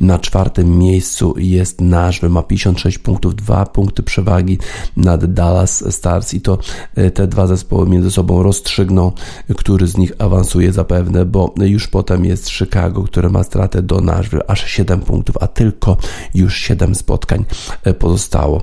[0.00, 4.58] Na czwartym miejscu jest Nashville, ma 56 punktów, dwa punkty przewagi
[4.96, 6.58] nad Dallas Stars i to
[6.94, 9.12] e, te dwa zespoły między sobą rozstrzygną,
[9.56, 14.50] który z nich awansuje zapewne, bo już potem jest Chicago, które ma stratę do Nashville
[14.50, 15.96] aż 7 punktów, a tylko
[16.34, 17.44] już 7 spotkań
[17.84, 18.62] e, pozostało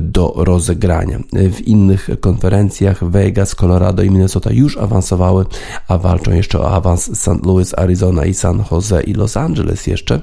[0.00, 1.18] do rozegrania
[1.50, 5.46] w innych konferencjach Vegas, Colorado i Minnesota już awansowały,
[5.88, 7.46] a walczą jeszcze o awans St.
[7.46, 10.20] Louis, Arizona i San Jose i Los Angeles jeszcze.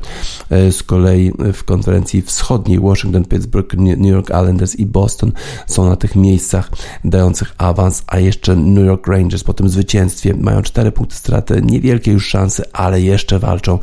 [0.49, 5.31] E, z kolei w konferencji wschodniej Washington, Pittsburgh, New York Islanders i Boston
[5.67, 6.69] są na tych miejscach
[7.05, 12.11] dających awans, a jeszcze New York Rangers po tym zwycięstwie mają 4 punkty straty, niewielkie
[12.11, 13.79] już szanse, ale jeszcze walczą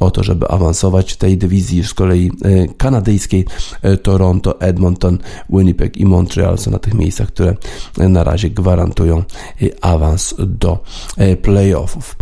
[0.00, 3.44] o to, żeby awansować w tej dywizji z kolei e, kanadyjskiej
[3.82, 5.18] e, Toronto, Edmonton,
[5.50, 7.54] Winnipeg i Montreal są na tych miejscach, które
[7.96, 10.78] na razie gwarantują e, awans do
[11.16, 12.16] e, playoffów.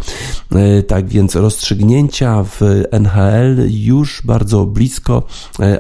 [0.53, 5.23] E, tak więc rozstrzygnięcia w NHL już bardzo blisko,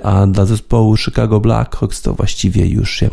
[0.02, 3.10] a dla zespołu Chicago Blackhawks to właściwie już się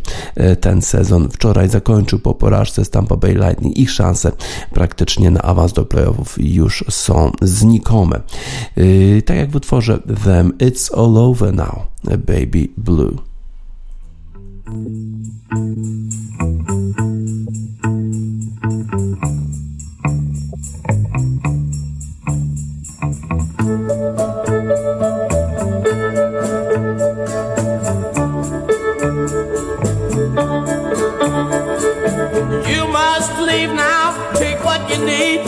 [0.61, 3.77] ten sezon wczoraj zakończył po porażce z Tampa Bay Lightning.
[3.77, 4.31] Ich szanse
[4.73, 8.21] praktycznie na awans do playoffów już są znikome.
[9.25, 13.32] Tak jak w utworze Them It's All Over Now, Baby Blue.
[14.65, 14.71] You
[32.87, 35.41] must leave now, pick what you need,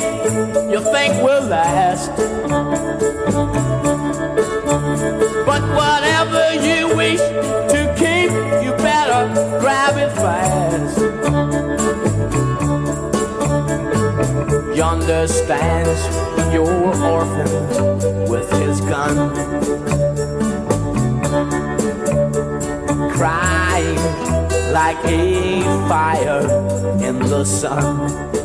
[0.69, 2.11] you'll think will last.
[5.45, 6.04] But whatever
[14.75, 16.67] Yonder stands your
[17.01, 19.33] orphan with his gun,
[23.11, 23.95] crying
[24.73, 26.41] like a fire
[27.01, 28.44] in the sun.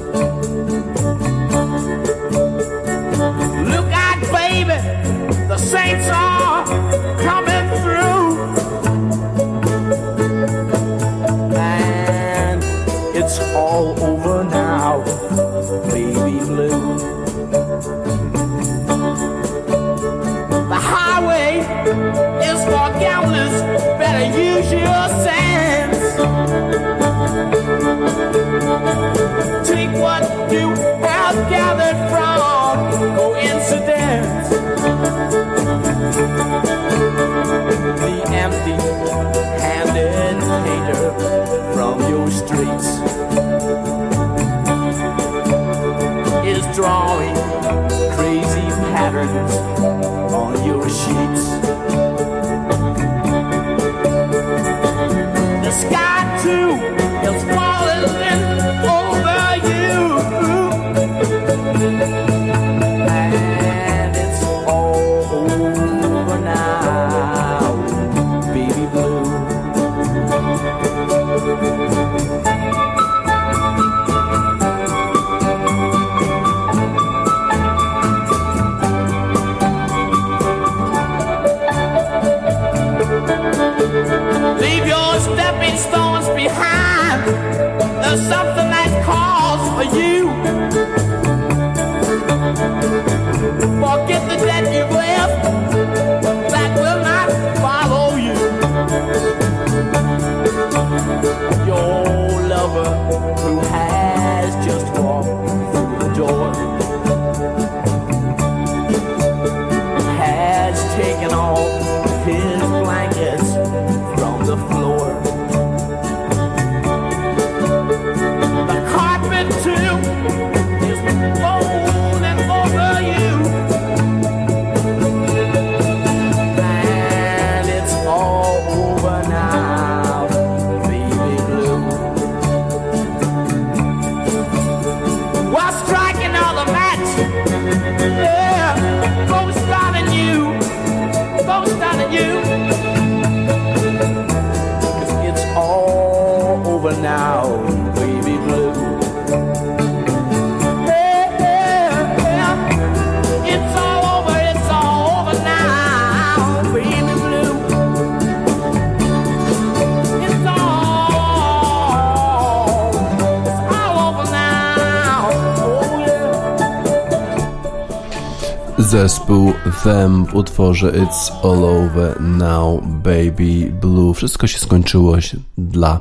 [169.31, 169.52] Zespół
[169.85, 174.14] Them w utworze It's All Over Now Baby Blue.
[174.14, 175.16] Wszystko się skończyło
[175.58, 176.00] dla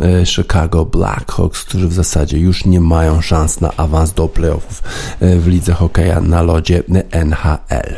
[0.00, 4.82] e, Chicago Blackhawks, którzy w zasadzie już nie mają szans na awans do playoffów
[5.20, 7.96] e, w lidze hokeja na lodzie NHL.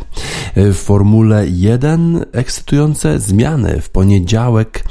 [0.55, 3.81] E, W Formule 1 ekscytujące zmiany.
[3.81, 4.85] W poniedziałek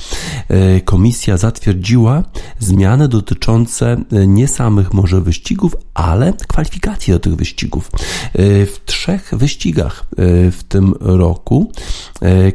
[0.86, 2.24] komisja zatwierdziła
[2.60, 7.92] zmiany dotyczące e, nie samych może wyścigów, ale kwalifikacji do tych wyścigów.
[8.34, 11.72] E, W trzech wyścigach e, w tym roku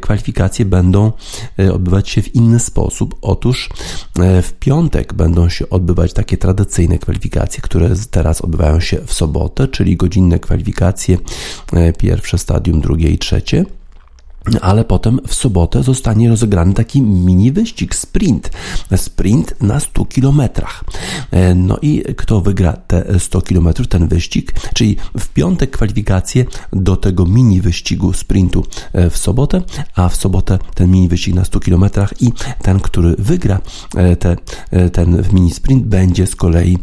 [0.01, 1.11] kwalifikacje będą
[1.73, 3.15] odbywać się w inny sposób.
[3.21, 3.69] Otóż
[4.43, 9.97] w piątek będą się odbywać takie tradycyjne kwalifikacje, które teraz odbywają się w sobotę, czyli
[9.97, 11.17] godzinne kwalifikacje,
[11.97, 13.65] pierwsze stadium, drugie i trzecie.
[14.61, 18.51] Ale potem w sobotę zostanie rozegrany taki mini wyścig, sprint.
[18.95, 20.83] Sprint na 100 kilometrach.
[21.31, 26.97] E, No i kto wygra te 100 kilometrów, ten wyścig, czyli w piątek kwalifikacje do
[26.97, 29.61] tego mini wyścigu sprintu e, w sobotę,
[29.95, 32.31] a w sobotę ten mini wyścig na 100 kilometrach i
[32.61, 33.61] ten, który wygra
[33.95, 34.37] e, te,
[34.93, 36.77] ten mini sprint będzie z kolei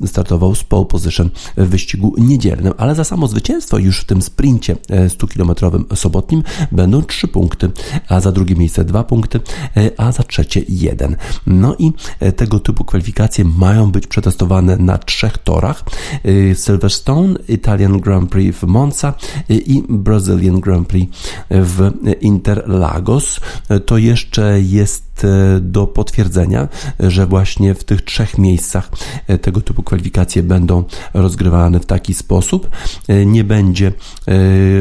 [0.00, 4.76] wystartował z pole position w wyścigu niedzielnym, ale za samo zwycięstwo już w tym sprincie
[5.08, 5.86] 100 kilometrowym
[6.32, 7.70] sobotnim będą 3 punkty,
[8.08, 9.40] a za drugie miejsce 2 punkty,
[9.76, 11.16] e, a za trzecie 1.
[11.46, 15.84] No i e, tego typu kwalifikacje mają być przetestowane na trzech torach.
[16.24, 19.14] e, Silverstone, Italian Grand Prix w Monza
[19.48, 21.18] i Brazilian Grand Prix
[21.50, 23.40] w Interlagos.
[23.86, 25.28] To jeszcze jest e,
[25.60, 26.68] do potwierdzenia,
[27.00, 28.90] że właśnie w tych trzech miejscach
[29.26, 32.70] e, tego typu kwalifikacje będą rozgrywane w taki sposób.
[33.08, 33.92] E, Nie będzie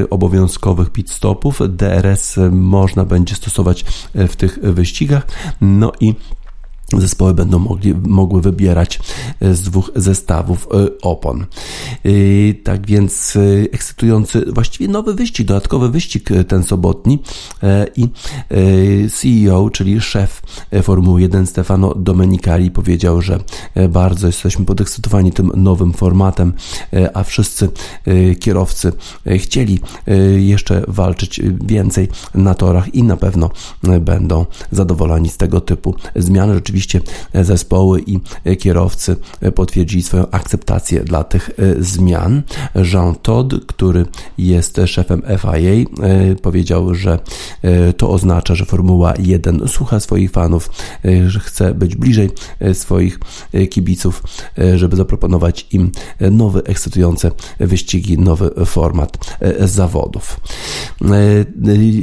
[0.10, 1.60] obowiązkowych pit stopów.
[1.70, 3.86] DRS można będzie stosować
[4.16, 5.28] w tych wyścigach.
[5.62, 6.16] No i
[7.00, 9.00] Zespoły będą mogli, mogły wybierać
[9.40, 11.46] e, z dwóch zestawów e, opon.
[12.06, 13.38] E, Tak więc
[13.72, 17.20] ekscytujący, właściwie nowy wyścig, dodatkowy wyścig ten sobotni
[17.96, 18.08] i
[19.10, 20.42] CEO, czyli szef
[20.84, 23.40] Formuły 1 Stefano Domenicali powiedział, że
[23.90, 26.54] bardzo jesteśmy podekscytowani tym nowym formatem,
[27.14, 27.70] a wszyscy
[28.40, 28.92] kierowcy
[29.38, 29.80] chcieli
[30.38, 33.50] jeszcze walczyć więcej na torach i na pewno
[34.02, 36.54] będą zadowoleni z tego typu zmiany.
[36.54, 37.02] Rzeczywiście rzeczywiście
[37.34, 38.20] zespoły i
[38.58, 39.16] kierowcy
[39.56, 42.42] potwierdzili swoją akceptację dla tych zmian.
[42.94, 44.06] Jean Todd, który
[44.38, 45.86] jest szefem FIA,
[46.42, 47.20] powiedział, że
[47.98, 50.70] to oznacza, że Formuła 1 słucha swoich fanów,
[51.28, 52.30] że chce być bliżej
[52.74, 53.20] swoich
[53.70, 54.24] kibiców,
[54.76, 55.92] żeby zaproponować im
[56.32, 60.40] nowe, ekscytujące wyścigi, nowy format zawodów.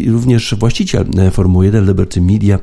[0.06, 2.58] Również właściciel Formuły 1 Liberty Media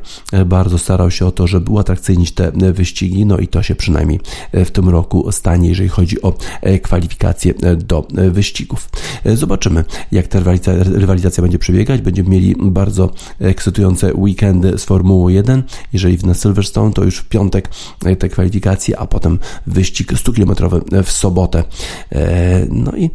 [0.46, 2.05] bardzo starał się o to, żeby uatrakcyjnić
[2.36, 4.20] te wyścigi, no i to się przynajmniej
[4.54, 6.34] w tym roku stanie, jeżeli chodzi o
[6.82, 8.90] kwalifikacje do wyścigów.
[9.26, 10.40] Zobaczymy, jak ta
[10.84, 12.02] rywalizacja będzie przebiegać.
[12.02, 15.64] Będziemy mieli bardzo ekscytujące weekendy z Formuły 1.
[15.94, 17.70] Jeżeli na Silverstone, to już w piątek
[18.20, 21.64] te kwalifikacje, a potem wyścig 100-kilometrowy w sobotę.
[22.70, 23.10] No i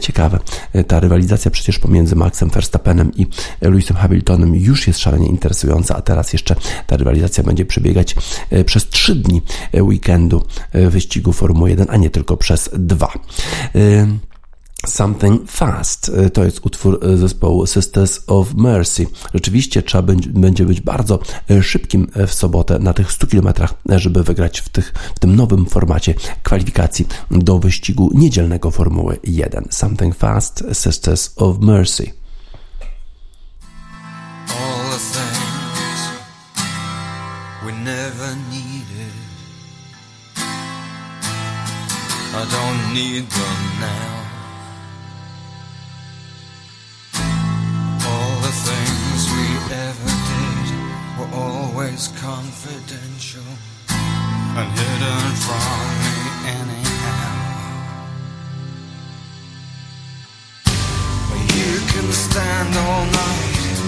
[0.00, 0.38] ciekawe,
[0.86, 3.26] ta rywalizacja przecież pomiędzy Maxem Verstappenem i
[3.60, 8.20] Lewisem Hamiltonem już jest szalenie interesująca, a teraz jeszcze ta rywalizacja będzie przebiegać e,
[8.66, 9.42] przez trzy dni
[9.74, 13.12] weekendu e, wyścigu Formuły 1, a nie tylko przez dwa.
[13.74, 14.06] E,
[14.86, 19.06] Something Fast to jest utwór zespołu Sisters of Mercy.
[19.34, 21.18] Rzeczywiście trzeba będzie być bardzo
[21.62, 23.48] szybkim w sobotę na tych 100 km,
[23.88, 29.64] żeby wygrać w, tych, w tym nowym formacie kwalifikacji do wyścigu niedzielnego Formuły 1.
[29.70, 32.19] Something Fast, Sisters of Mercy.
[37.84, 39.14] Never needed.
[42.32, 44.16] I don't need them now.
[48.10, 49.46] All the things we
[49.88, 50.66] ever did
[51.18, 53.50] were always confidential
[53.88, 56.16] and hidden from me
[56.60, 57.40] anyhow.
[61.30, 63.78] But you can stand all night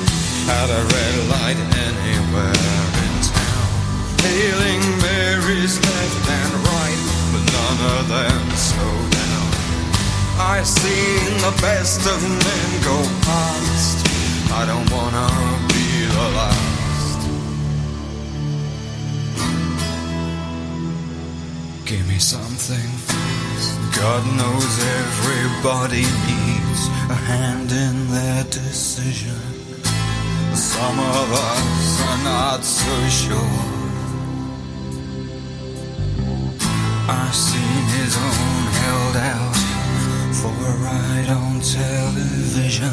[0.48, 2.81] at a red light anywhere
[4.26, 7.02] hailing Mary's left and right,
[7.32, 9.48] but none of them slow down.
[10.38, 12.98] I've seen the best of men go
[13.28, 13.98] past.
[14.52, 15.28] I don't wanna
[15.74, 17.20] be the last.
[21.84, 22.88] Give me something.
[24.02, 29.40] God knows everybody needs a hand in their decision.
[30.54, 33.81] Some of us are not so sure.
[37.32, 39.56] Seen his own held out
[40.36, 42.92] for a ride on television.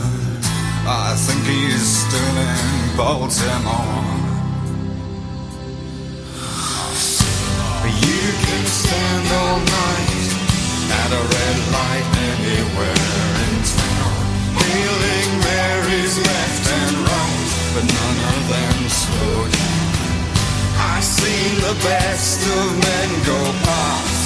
[0.88, 4.30] I think he's still in Baltimore.
[7.84, 10.30] You can stand all night
[11.02, 13.04] at a red light anywhere
[13.44, 14.24] in town,
[14.56, 19.80] hailing Mary's left and right, but none of them slow down.
[20.96, 24.19] I've seen the best of men go past.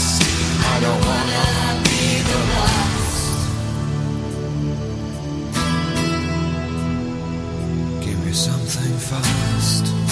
[8.34, 10.03] Something fast.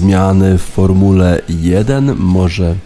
[0.00, 2.76] Zmiany w Formule 1, może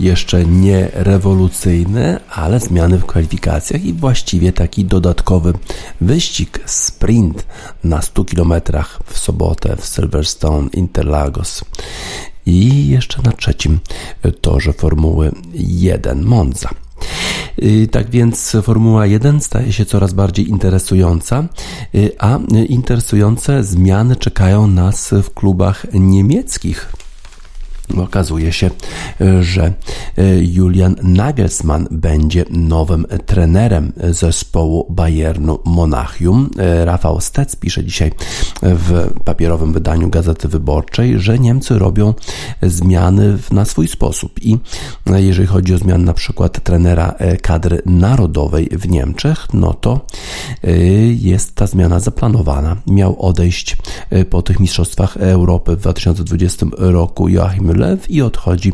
[0.00, 5.52] jeszcze nie rewolucyjne, ale zmiany w kwalifikacjach i właściwie taki dodatkowy
[6.00, 7.46] wyścig, sprint
[7.84, 8.52] na 100 km
[9.06, 11.64] w sobotę w Silverstone Interlagos.
[12.46, 13.78] I jeszcze na trzecim
[14.40, 16.83] torze Formuły 1 Monza.
[17.62, 21.44] Y, tak więc Formuła 1 staje się coraz bardziej interesująca,
[21.94, 22.38] y, a
[22.68, 27.03] interesujące zmiany czekają nas w klubach niemieckich.
[27.96, 28.70] Okazuje się,
[29.40, 29.72] że e,
[30.44, 36.50] Julian Nagelsmann będzie nowym trenerem zespołu Bayernu Monachium.
[36.58, 38.12] E, Rafał Stec pisze dzisiaj
[38.62, 42.14] w papierowym wydaniu Gazety Wyborczej, że Niemcy robią
[42.62, 44.58] zmiany na swój sposób i
[45.06, 50.06] e, jeżeli chodzi o zmiany na przykład trenera kadry narodowej w Niemczech, no to
[51.16, 52.76] jest ta zmiana zaplanowana.
[52.86, 53.76] Miał odejść
[54.30, 58.72] po tych mistrzostwach Europy w 2020 roku Joachim Lew i odchodzi,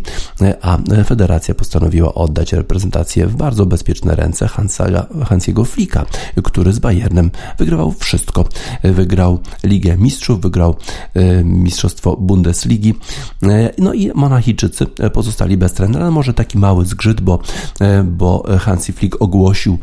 [0.62, 6.06] a federacja postanowiła oddać reprezentację w bardzo bezpieczne ręce Hansa, Hansiego Flika,
[6.44, 8.44] który z Bayernem wygrywał wszystko.
[8.82, 10.76] Wygrał Ligę Mistrzów, wygrał
[11.14, 12.94] e, Mistrzostwo Bundesligi,
[13.42, 16.10] e, no i Monachijczycy pozostali bez trenera.
[16.10, 17.38] Może taki mały zgrzyt, bo,
[17.80, 19.78] e, bo Hansi Flick ogłosił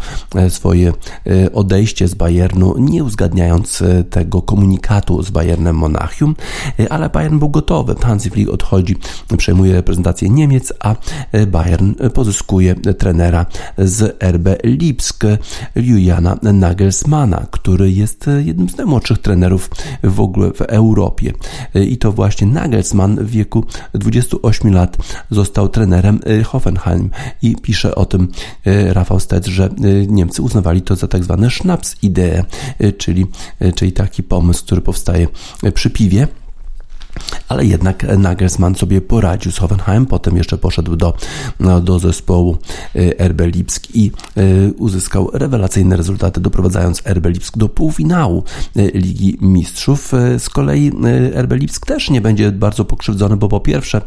[0.50, 0.94] swoje
[1.54, 6.36] odejście z Bayernu, nie uzgadniając tego komunikatu z Bayernem Monachium,
[6.90, 7.96] ale Bayern był gotowy.
[7.96, 8.96] Hansi Flick odchodzi
[9.38, 10.96] przejmuje reprezentację Niemiec, a
[11.48, 13.46] Bayern pozyskuje trenera
[13.78, 15.24] z RB Lipsk,
[15.76, 19.70] Juliana Nagelsmana, który jest jednym z najmłodszych trenerów
[20.04, 21.34] w ogóle w Europie.
[21.76, 24.98] I to właśnie Nagelsmann w wieku 28 lat
[25.32, 27.10] został trenerem Hoffenheim
[27.42, 28.28] i pisze o tym
[28.66, 29.70] Rafał Stec, że
[30.08, 32.44] Niemcy uznawali to za tak zwane Schnaps-ideę,
[32.98, 33.26] czyli,
[33.76, 35.28] czyli taki pomysł, który powstaje
[35.74, 36.28] przy piwie
[37.50, 41.14] ale jednak Nagelsmann sobie poradził z Hoffenheim, potem jeszcze poszedł do,
[41.60, 42.58] no, do zespołu
[42.96, 48.44] y, RB Lipsk i y, uzyskał rewelacyjne rezultaty, doprowadzając RB Lipsk do półfinału
[48.78, 50.12] y, Ligi Mistrzów.
[50.38, 50.92] Z kolei
[51.34, 54.02] RB Lipsk też nie będzie bardzo pokrzywdzony, bo po pierwsze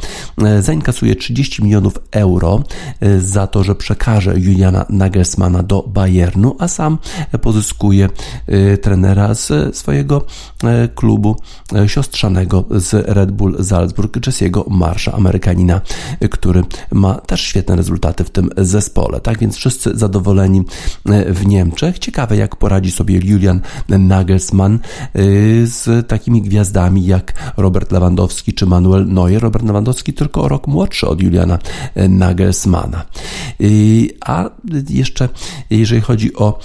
[0.61, 2.63] zainkasuje 30 milionów euro
[3.19, 6.99] za to, że przekaże Juliana Nagelsmana do Bayernu, a sam
[7.43, 8.09] pozyskuje
[8.83, 10.27] trenera z swojego
[10.95, 11.37] klubu
[11.87, 15.81] siostrzanego z Red Bull Salzburg Jesse'ego Marsza, Amerykanina,
[16.31, 19.21] który ma też świetne rezultaty w tym zespole.
[19.21, 20.63] Tak więc wszyscy zadowoleni
[21.07, 21.99] e, w Niemczech.
[21.99, 24.79] Ciekawe, jak poradzi sobie Julian Nagelsmann e,
[25.67, 29.43] z takimi gwiazdami jak Robert Lewandowski czy Manuel Neuer.
[29.43, 31.59] Robert Lewandowski tylko rok młodszy od Juliana
[31.95, 33.05] e, Nagelsmana.
[34.27, 34.51] A
[34.89, 35.29] jeszcze
[35.71, 36.59] jeżeli chodzi o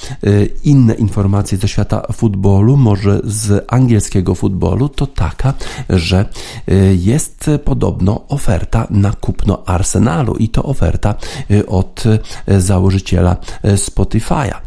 [0.64, 5.54] inne informacje ze świata futbolu, może z angielskiego futbolu, to taka,
[5.90, 6.25] że
[6.72, 11.16] Y, jest podobno oferta na kupno Arsenalu i to oferta
[11.52, 12.04] y, od
[12.50, 14.62] y, założyciela Spotify'a,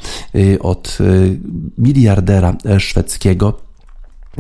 [0.61, 0.99] od
[1.79, 3.68] miliardera szwedzkiego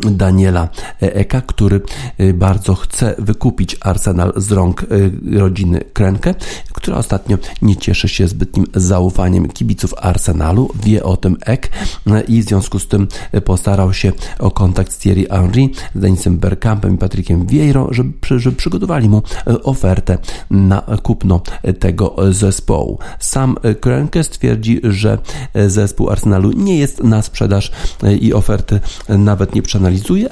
[0.00, 0.68] Daniela
[1.00, 1.80] Eka, który
[2.20, 6.34] y, bardzo chce wykupić Arsenal z rąk y, rodziny Krenke,
[6.72, 10.70] która ostatnio nie cieszy się zbytnim zaufaniem kibiców Arsenalu.
[10.84, 11.70] Wie o tym Ek
[12.06, 13.08] y, i w związku z tym
[13.44, 19.08] postarał się o kontakt z Thierry Henry, Denisem Bergkampem i Patrykiem Vieiro, żeby, żeby przygotowali
[19.08, 19.22] mu
[19.62, 20.18] ofertę
[20.50, 21.40] na kupno
[21.78, 22.98] tego zespołu.
[23.18, 25.18] Sam Krenke stwierdzi, że
[25.66, 27.72] zespół Arsenalu nie jest na sprzedaż
[28.20, 29.87] i oferty nawet nie przeanalizuje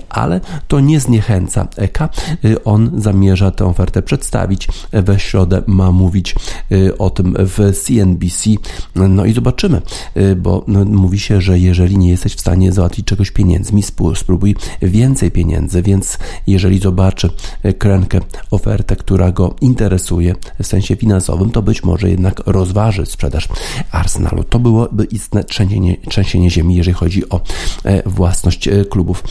[0.09, 2.09] ale to nie zniechęca EKA.
[2.45, 6.35] Y, on zamierza tę ofertę przedstawić we środę, ma mówić
[6.73, 8.51] y, o tym w CNBC.
[8.95, 9.83] No i zobaczymy,
[10.17, 13.83] y, bo no, mówi się, że jeżeli nie jesteś w stanie załatwić czegoś pieniędzmi,
[14.15, 17.31] spróbuj więcej pieniędzy, więc jeżeli zobaczy
[17.79, 23.49] Krenkę ofertę, która go interesuje w sensie finansowym, to być może jednak rozważy sprzedaż
[23.91, 24.45] Arsenalu.
[24.45, 27.41] To byłoby istne trzęsienie, trzęsienie ziemi, jeżeli chodzi o
[27.85, 29.25] e, własność e, klubów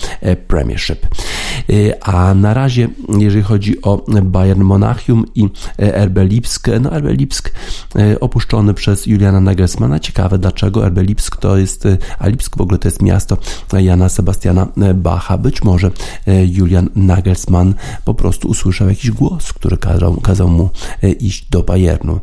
[0.48, 1.08] Premiership.
[1.70, 2.88] E, a na razie,
[3.20, 5.50] jeżeli chodzi o Bayern Monachium i
[5.80, 7.54] e, RB Lipsk, no RB Lipsk
[8.20, 10.00] opuszczony przez Juliana Nagelsmana.
[10.00, 11.88] Ciekawe dlaczego RB Lipsk to jest,
[12.20, 13.38] a Lipsk w ogóle to jest miasto
[13.74, 15.38] Jana Sebastiana Bacha.
[15.38, 15.92] Być może
[16.48, 17.74] Julian Nagelsmann
[18.06, 20.70] po prostu usłyszał jakiś głos, który kazał, kazał mu
[21.20, 22.20] iść do Bayernu.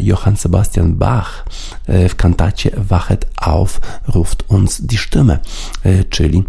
[0.00, 1.46] Johann Sebastian Bach
[1.88, 5.38] w kantacie Wachet auf ruft uns die Stimme,
[6.10, 6.44] czyli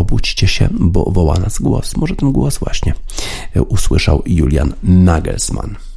[0.00, 1.96] obudźcie się, bo woła nas głos.
[1.96, 2.94] Może ten głos właśnie
[3.68, 5.89] usłyszał Julian Nagelsmann.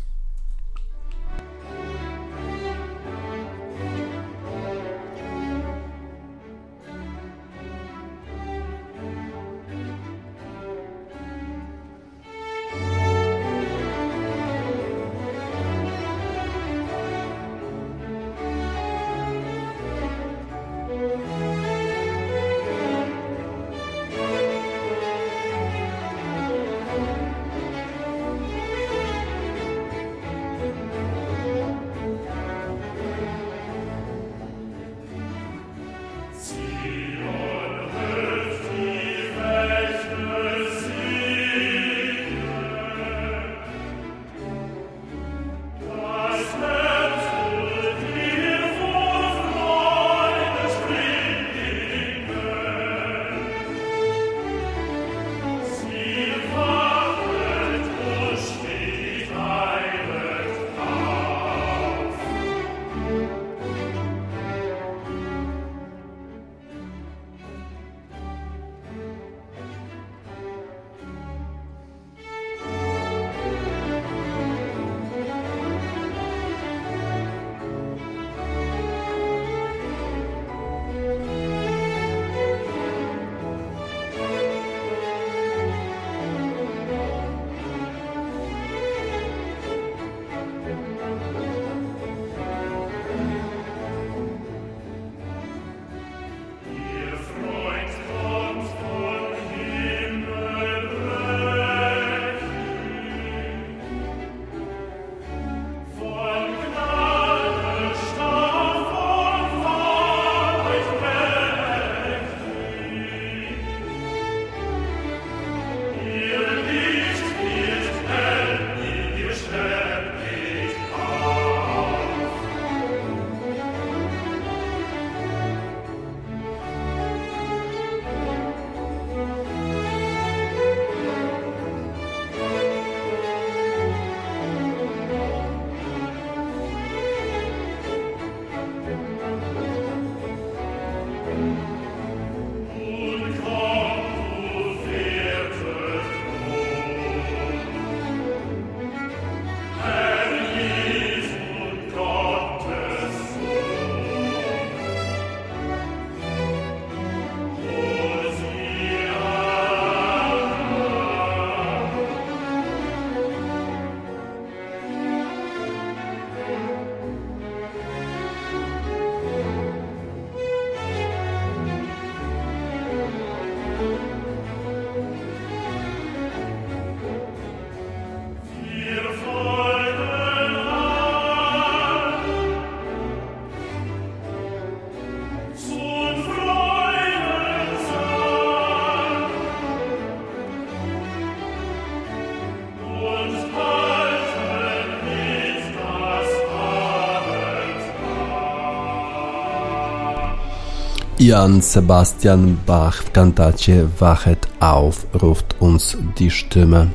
[201.24, 206.88] Jan Sebastian Bach w kantacie Wachet auf, ruft uns die Stimme.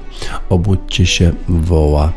[0.51, 2.13] Obudźcie się, woła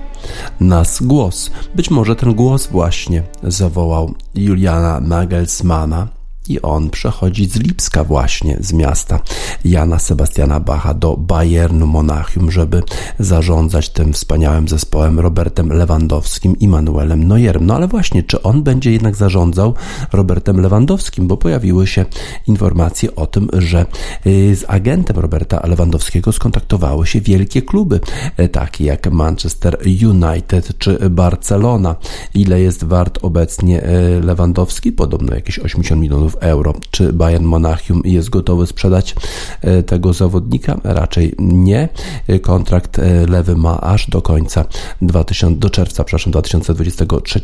[0.59, 1.51] nas głos.
[1.75, 6.20] Być może ten głos właśnie zawołał Juliana Nagelsmana
[6.51, 9.19] i on przechodzi z Lipska właśnie, z miasta
[9.65, 12.83] Jana Sebastiana Bacha do Bayernu Monachium, żeby
[13.19, 17.65] zarządzać tym wspaniałym zespołem Robertem Lewandowskim i Manuelem Neuerem.
[17.65, 19.73] No ale właśnie, czy on będzie jednak zarządzał
[20.13, 22.05] Robertem Lewandowskim, bo pojawiły się
[22.47, 23.85] informacje o tym, że
[24.25, 27.99] y, z agentem Roberta Lewandowskiego skontaktowały się wielkie kluby,
[28.39, 31.95] y, takie jak Manchester United czy Barcelona.
[32.33, 34.91] Ile jest wart obecnie y, Lewandowski?
[34.91, 36.73] Podobno jakieś 80 milionów euro.
[36.91, 39.15] Czy Bayern Monachium jest gotowy sprzedać
[39.61, 40.81] e, tego zawodnika?
[40.83, 41.89] Raczej nie.
[42.27, 44.65] E, kontrakt e, lewy ma aż do końca
[45.01, 47.41] 2000, do czerwca, przepraszam, 2023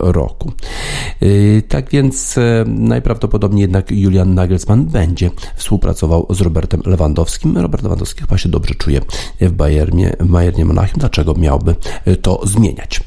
[0.00, 0.52] roku.
[1.68, 2.36] Tak więc
[2.66, 7.58] najprawdopodobniej jednak Julian Nagelsmann będzie współpracował z Robertem Lewandowskim.
[7.58, 9.00] Robert Lewandowski chyba się dobrze czuje
[9.40, 11.00] w Bayernie, w Bayernie Monachium.
[11.00, 11.74] Dlaczego miałby
[12.22, 13.00] to zmieniać?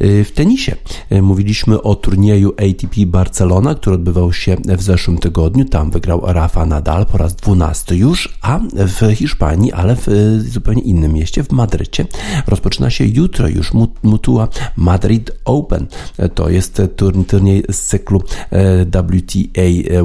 [0.00, 0.76] W tenisie
[1.22, 5.64] mówiliśmy o turnieju ATP Barcelona, który odbywał się w zeszłym tygodniu.
[5.64, 10.06] Tam wygrał Rafa Nadal po raz dwunasty już, a w Hiszpanii, ale w
[10.38, 12.06] zupełnie innym mieście, w Madrycie,
[12.46, 15.86] rozpoczyna się jutro już Mutua Madrid Open.
[16.34, 20.04] To jest turniej z cyklu e, WTA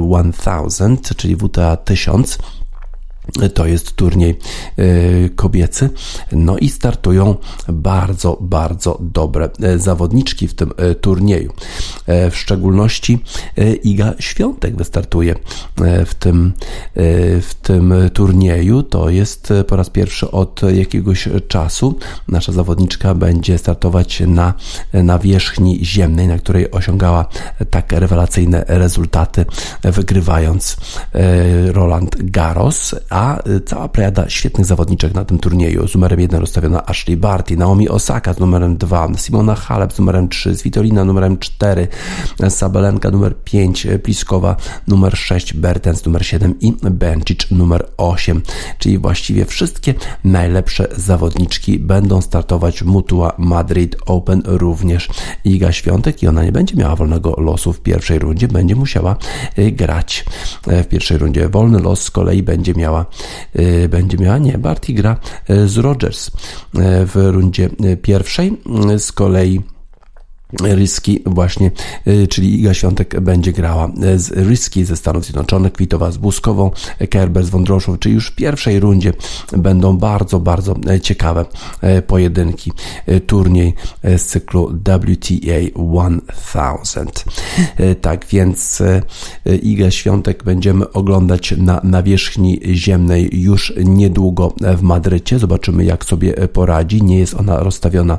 [0.68, 2.38] 1000, czyli WTA 1000
[3.54, 4.38] to jest turniej
[4.76, 4.84] e,
[5.28, 5.90] kobiecy.
[6.32, 7.36] No i startują
[7.68, 11.52] bardzo, bardzo dobre e, zawodniczki w tym e, turnieju.
[12.06, 13.18] W szczególności
[13.82, 15.34] Iga Świątek wystartuje
[16.06, 16.52] w tym,
[17.40, 18.82] w tym turnieju.
[18.82, 21.98] To jest po raz pierwszy od jakiegoś czasu.
[22.28, 24.54] Nasza zawodniczka będzie startować na,
[24.92, 27.26] na wierzchni ziemnej, na której osiągała
[27.70, 29.44] tak rewelacyjne rezultaty,
[29.82, 30.76] wygrywając
[31.72, 35.88] Roland Garros, a y, cała plejada świetnych zawodniczek na tym turnieju.
[35.88, 40.28] Z numerem 1 rozstawiona Ashley Barty, Naomi Osaka z numerem 2, Simona Halep z numerem
[40.28, 41.88] 3, Svitolina numerem 4,
[42.48, 44.56] Sabalenka numer 5, Pliskowa
[44.86, 48.42] numer 6, Bertens numer 7 i Bencic numer 8.
[48.78, 49.94] Czyli właściwie wszystkie
[50.24, 55.08] najlepsze zawodniczki będą startować w Mutua Madrid Open również
[55.44, 59.16] Iga Świątek i ona nie będzie miała wolnego losu w pierwszej rundzie, będzie musiała
[59.58, 60.24] y, grać
[60.66, 61.48] e, w pierwszej rundzie.
[61.48, 62.99] Wolny los z kolei będzie miała
[63.58, 64.38] Y, będzie miała.
[64.38, 65.16] Nie, Barty gra
[65.50, 66.30] y, z Rogers y,
[67.06, 67.70] w rundzie
[68.02, 68.60] pierwszej.
[68.98, 69.60] Z kolei
[70.62, 71.70] Ryski właśnie,
[72.06, 76.70] y, czyli Iga Świątek będzie grała y, z Ryski ze Stanów Zjednoczonych, Kwitowa z Buskową,
[77.10, 79.12] Kerber z Wądroszą, czyli już w pierwszej rundzie
[79.52, 81.44] będą bardzo, bardzo e, ciekawe
[82.06, 82.72] pojedynki.
[83.26, 83.74] Turniej
[84.16, 85.82] z cyklu WTA
[86.52, 87.24] 1000.
[88.00, 88.82] Tak więc
[89.62, 95.38] Iga Świątek będziemy oglądać na nawierzchni ziemnej już niedługo w Madrycie.
[95.38, 97.02] Zobaczymy jak sobie poradzi.
[97.02, 98.18] Nie jest ona rozstawiona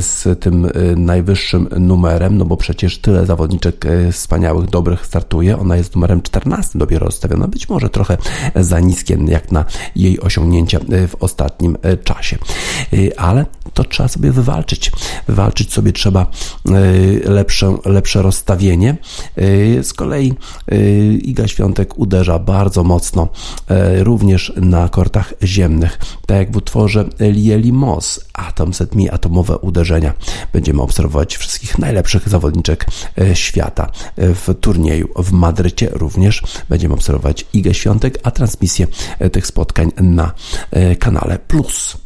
[0.00, 5.58] z tym najwyższym numerem, no bo przecież tyle zawodniczek e, wspaniałych, dobrych startuje.
[5.58, 8.18] Ona jest numerem 14 dopiero rozstawiona, być może trochę
[8.56, 9.64] za niskie jak na
[9.96, 12.38] jej osiągnięcia e, w ostatnim e, czasie.
[13.16, 14.92] Ale to trzeba sobie wywalczyć.
[15.26, 16.26] Wywalczyć sobie trzeba
[17.24, 18.96] lepsze, lepsze rozstawienie.
[19.82, 20.34] Z kolei
[21.22, 23.28] Iga Świątek uderza bardzo mocno
[23.98, 25.98] również na kortach ziemnych.
[26.26, 30.12] Tak jak w utworze Lieli Moss, Atom Set Me, atomowe uderzenia.
[30.52, 32.86] Będziemy obserwować wszystkich najlepszych zawodniczek
[33.20, 36.42] e, świata e, w turnieju w Madrycie również.
[36.68, 38.86] Będziemy obserwować Igę Świątek, a transmisję
[39.18, 40.32] e, tych spotkań na
[40.98, 42.03] kanale Plus.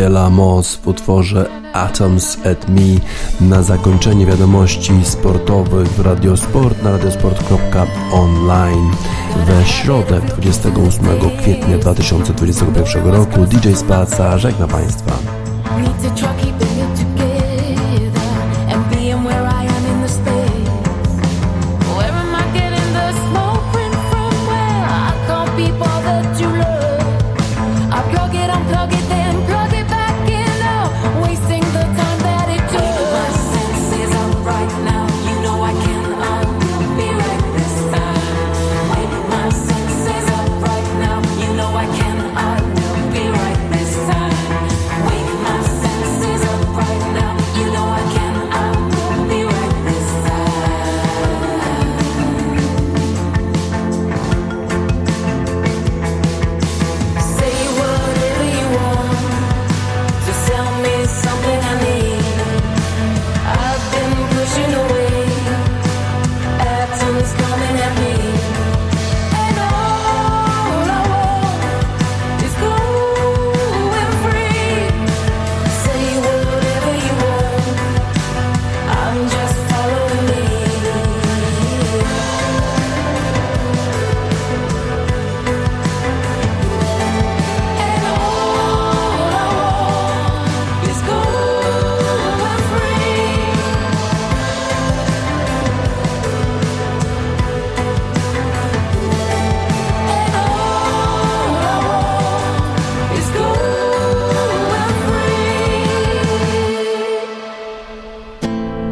[0.00, 3.00] Liela Moss w utworze Atoms at Me
[3.40, 8.90] na zakończenie wiadomości sportowych w Radiosport na radiosport.online
[9.46, 11.06] we środę 28
[11.42, 15.12] kwietnia 2021 roku DJ Spaca żegna Państwa.